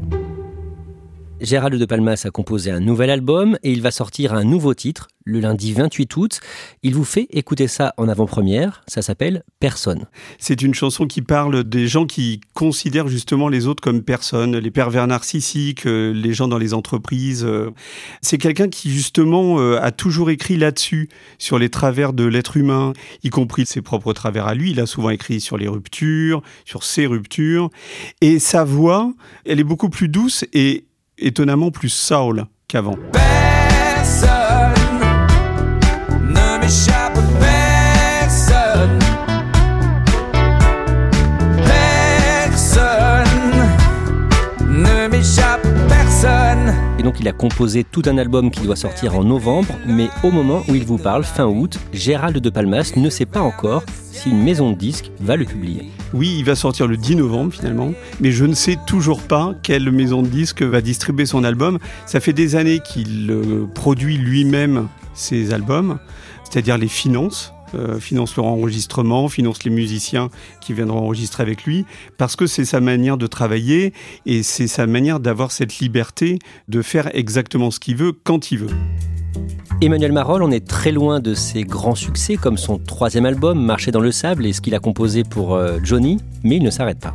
Gérald 1.40 1.80
de 1.80 1.84
Palmas 1.86 2.24
a 2.26 2.30
composé 2.30 2.70
un 2.70 2.80
nouvel 2.80 3.08
album 3.08 3.56
et 3.62 3.72
il 3.72 3.80
va 3.80 3.90
sortir 3.90 4.34
un 4.34 4.44
nouveau 4.44 4.74
titre 4.74 5.08
le 5.24 5.40
lundi 5.40 5.72
28 5.72 6.16
août. 6.16 6.40
Il 6.82 6.94
vous 6.94 7.04
fait 7.04 7.26
écouter 7.30 7.68
ça 7.68 7.94
en 7.96 8.08
avant-première. 8.08 8.82
Ça 8.86 9.00
s'appelle 9.00 9.42
Personne. 9.58 10.06
C'est 10.38 10.62
une 10.62 10.74
chanson 10.74 11.06
qui 11.06 11.22
parle 11.22 11.64
des 11.64 11.86
gens 11.86 12.06
qui 12.06 12.40
considèrent 12.54 13.08
justement 13.08 13.48
les 13.48 13.66
autres 13.66 13.82
comme 13.82 14.02
personnes, 14.02 14.56
les 14.56 14.70
pervers 14.70 15.06
narcissiques, 15.06 15.86
euh, 15.86 16.12
les 16.12 16.32
gens 16.32 16.48
dans 16.48 16.58
les 16.58 16.74
entreprises. 16.74 17.44
Euh. 17.44 17.70
C'est 18.22 18.38
quelqu'un 18.38 18.68
qui 18.68 18.90
justement 18.90 19.60
euh, 19.60 19.78
a 19.80 19.92
toujours 19.92 20.30
écrit 20.30 20.56
là-dessus, 20.56 21.08
sur 21.38 21.58
les 21.58 21.68
travers 21.68 22.12
de 22.12 22.24
l'être 22.24 22.56
humain, 22.56 22.92
y 23.22 23.30
compris 23.30 23.66
ses 23.66 23.82
propres 23.82 24.12
travers 24.12 24.46
à 24.46 24.54
lui. 24.54 24.72
Il 24.72 24.80
a 24.80 24.86
souvent 24.86 25.10
écrit 25.10 25.40
sur 25.40 25.56
les 25.56 25.68
ruptures, 25.68 26.42
sur 26.64 26.82
ses 26.82 27.06
ruptures. 27.06 27.70
Et 28.20 28.38
sa 28.38 28.64
voix, 28.64 29.12
elle 29.44 29.60
est 29.60 29.64
beaucoup 29.64 29.90
plus 29.90 30.08
douce 30.08 30.44
et 30.52 30.84
étonnamment 31.20 31.70
plus 31.70 31.88
soul 31.88 32.46
qu'avant. 32.68 32.96
Personne 33.12 34.28
ne 36.22 36.58
m'échappe, 36.60 37.18
personne. 37.38 38.98
Personne 42.44 43.24
ne 44.68 45.08
m'échappe, 45.08 45.66
personne. 45.88 46.74
Et 46.98 47.02
donc 47.02 47.20
il 47.20 47.28
a 47.28 47.32
composé 47.32 47.84
tout 47.84 48.02
un 48.06 48.18
album 48.18 48.50
qui 48.50 48.60
doit 48.60 48.76
sortir 48.76 49.16
en 49.16 49.24
novembre, 49.24 49.74
mais 49.86 50.08
au 50.22 50.30
moment 50.30 50.62
où 50.68 50.74
il 50.74 50.84
vous 50.84 50.98
parle, 50.98 51.24
fin 51.24 51.46
août, 51.46 51.78
Gérald 51.92 52.38
de 52.38 52.50
Palmas 52.50 52.92
ne 52.96 53.08
sait 53.10 53.26
pas 53.26 53.40
encore 53.40 53.82
si 54.20 54.28
une 54.28 54.42
maison 54.42 54.72
de 54.72 54.76
disques 54.76 55.10
va 55.18 55.36
le 55.36 55.46
publier. 55.46 55.88
Oui, 56.12 56.36
il 56.38 56.44
va 56.44 56.54
sortir 56.54 56.86
le 56.86 56.98
10 56.98 57.16
novembre 57.16 57.54
finalement, 57.54 57.94
mais 58.20 58.32
je 58.32 58.44
ne 58.44 58.52
sais 58.52 58.76
toujours 58.86 59.22
pas 59.22 59.54
quelle 59.62 59.90
maison 59.90 60.20
de 60.20 60.28
disques 60.28 60.60
va 60.60 60.82
distribuer 60.82 61.24
son 61.24 61.42
album. 61.42 61.78
Ça 62.04 62.20
fait 62.20 62.34
des 62.34 62.54
années 62.54 62.80
qu'il 62.80 63.30
euh, 63.30 63.66
produit 63.74 64.18
lui-même 64.18 64.88
ses 65.14 65.54
albums, 65.54 65.98
c'est-à-dire 66.44 66.76
les 66.76 66.88
finances. 66.88 67.54
Euh, 67.74 68.00
finance 68.00 68.36
leur 68.36 68.46
enregistrement, 68.46 69.28
finance 69.28 69.64
les 69.64 69.70
musiciens 69.70 70.30
qui 70.60 70.72
viendront 70.72 70.98
enregistrer 70.98 71.42
avec 71.42 71.64
lui, 71.64 71.84
parce 72.18 72.36
que 72.36 72.46
c'est 72.46 72.64
sa 72.64 72.80
manière 72.80 73.16
de 73.16 73.26
travailler 73.26 73.92
et 74.26 74.42
c'est 74.42 74.66
sa 74.66 74.86
manière 74.86 75.20
d'avoir 75.20 75.52
cette 75.52 75.78
liberté 75.78 76.38
de 76.68 76.82
faire 76.82 77.10
exactement 77.14 77.70
ce 77.70 77.80
qu'il 77.80 77.96
veut 77.96 78.12
quand 78.12 78.50
il 78.50 78.58
veut. 78.58 78.74
Emmanuel 79.82 80.12
Marolles, 80.12 80.42
on 80.42 80.50
est 80.50 80.66
très 80.66 80.92
loin 80.92 81.20
de 81.20 81.34
ses 81.34 81.62
grands 81.62 81.94
succès 81.94 82.36
comme 82.36 82.58
son 82.58 82.78
troisième 82.78 83.24
album, 83.24 83.62
Marcher 83.64 83.92
dans 83.92 84.00
le 84.00 84.12
sable, 84.12 84.46
et 84.46 84.52
ce 84.52 84.60
qu'il 84.60 84.74
a 84.74 84.78
composé 84.78 85.24
pour 85.24 85.54
euh, 85.54 85.78
Johnny, 85.82 86.18
mais 86.42 86.56
il 86.56 86.62
ne 86.62 86.70
s'arrête 86.70 87.00
pas. 87.00 87.14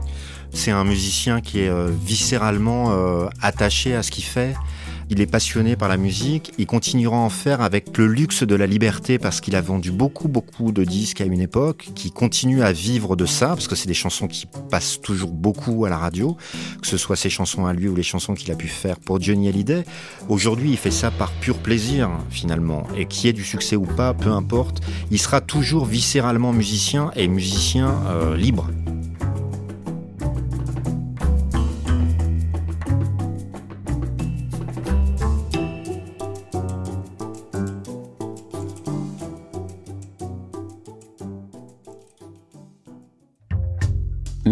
C'est 0.52 0.72
un 0.72 0.86
musicien 0.86 1.42
qui 1.42 1.60
est 1.60 1.70
euh, 1.70 1.90
viscéralement 2.06 2.92
attaché 3.42 3.94
à 3.94 4.04
ce 4.04 4.12
qu'il 4.12 4.24
fait. 4.24 4.56
Il 5.10 5.22
est 5.22 5.28
passionné 5.28 5.76
par 5.76 5.88
la 5.88 5.98
musique. 5.98 6.52
Il 6.58 6.66
continuera 6.66 7.18
à 7.18 7.20
en 7.20 7.30
faire 7.30 7.62
avec 7.62 7.96
le 7.98 8.08
luxe 8.08 8.42
de 8.42 8.56
la 8.56 8.66
liberté 8.66 9.20
parce 9.20 9.40
qu'il 9.40 9.56
a 9.56 9.62
vendu 9.62 9.92
beaucoup, 9.92 10.28
beaucoup 10.28 10.72
de 10.72 10.84
disques 10.84 11.22
à 11.22 11.26
une 11.26 11.42
époque, 11.42 11.90
qui 11.94 12.12
continue 12.12 12.64
à 12.64 12.72
vivre 12.72 13.16
de 13.16 13.28
ça 13.28 13.50
parce 13.50 13.68
que 13.68 13.76
c'est 13.76 13.88
des 13.88 13.94
chansons 13.94 14.28
qui 14.28 14.48
passent 14.72 15.00
toujours 15.00 15.32
beaucoup 15.32 15.86
à 15.86 15.90
la 15.90 15.98
radio, 15.98 16.36
que 16.82 16.88
ce 16.88 16.98
soit 16.98 17.16
ses 17.16 17.30
chansons 17.30 17.68
à 17.68 17.74
lui 17.74 17.88
ou 17.88 17.96
les 17.96 18.04
chansons 18.04 18.34
qu'il 18.34 18.52
a 18.52 18.56
pu 18.56 18.68
faire 18.68 19.00
pour 19.00 19.22
Johnny 19.22 19.48
Hallyday. 19.48 19.86
Aujourd'hui, 20.28 20.72
il 20.72 20.78
fait 20.78 20.92
ça 20.92 21.12
par 21.12 21.32
pur 21.32 21.58
plaisir 21.58 22.10
finalement. 22.32 22.88
Et 22.98 23.06
qu'il 23.06 23.28
y 23.28 23.30
ait 23.30 23.34
du 23.34 23.44
succès 23.44 23.76
ou 23.76 23.86
pas, 23.86 24.16
peu 24.16 24.32
importe, 24.32 24.82
il 25.12 25.20
sera 25.20 25.40
toujours 25.40 25.86
viscéralement 25.86 26.52
musicien 26.52 27.12
et 27.16 27.28
musicien 27.28 27.96
euh, 28.08 28.36
libre. 28.36 28.70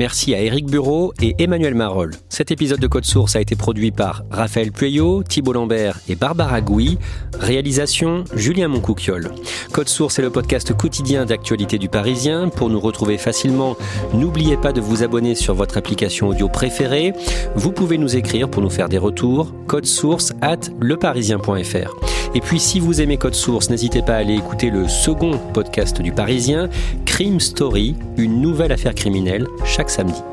Merci 0.04 0.36
à 0.36 0.42
Éric 0.42 0.66
Bureau 0.66 1.14
et 1.22 1.34
Emmanuel 1.40 1.76
Marolles. 1.76 2.12
Cet 2.28 2.52
épisode 2.52 2.82
de 2.82 2.88
Code 2.88 3.06
Source 3.06 3.38
a 3.38 3.40
été 3.40 3.56
produit 3.56 3.92
par 3.92 4.24
Raphaël 4.30 4.74
Pueyo, 4.74 5.24
Thibault 5.24 5.54
Lambert 5.54 5.98
et 6.10 6.16
Barbara 6.16 6.60
Gouy. 6.60 6.98
Réalisation 7.40 8.26
Julien 8.36 8.68
Moncouquiole. 8.68 9.32
Code 9.72 9.88
Source 9.88 10.20
est 10.20 10.22
le 10.22 10.30
podcast 10.30 10.74
quotidien 10.74 11.26
d'actualité 11.26 11.78
du 11.78 11.88
Parisien. 11.88 12.50
Pour 12.50 12.70
nous 12.70 12.82
retrouver 12.82 13.18
facilement, 13.18 13.78
n'oubliez 14.14 14.58
pas 14.58 14.74
de 14.74 14.82
vous 14.82 15.04
abonner 15.04 15.36
sur 15.36 15.56
votre 15.56 15.78
application 15.78 16.28
audio 16.28 16.50
préférée. 16.50 17.14
Vous 17.56 17.72
pouvez 17.72 17.98
nous 17.98 18.18
écrire 18.18 18.50
pour 18.50 18.62
nous 18.62 18.70
faire 18.70 18.90
des 18.90 18.98
retours. 18.98 19.54
Code 19.68 19.86
Source 19.86 20.34
at 20.42 20.60
leparisien.fr. 20.82 22.14
Et 22.36 22.42
puis 22.42 22.60
si 22.60 22.80
vous 22.80 23.00
aimez 23.00 23.18
Code 23.18 23.36
Source, 23.36 23.70
n'hésitez 23.70 24.02
pas 24.02 24.16
à 24.16 24.18
aller 24.18 24.34
écouter 24.34 24.72
le 24.72 24.88
second 24.88 25.38
podcast 25.54 26.02
du 26.02 26.12
Parisien, 26.12 26.68
Crime 27.06 27.40
Story, 27.40 27.96
une 28.18 28.42
nouvelle 28.42 28.72
affaire 28.72 28.96
criminelle, 28.96 29.46
chaque 29.66 29.92
samedi. 29.94 30.33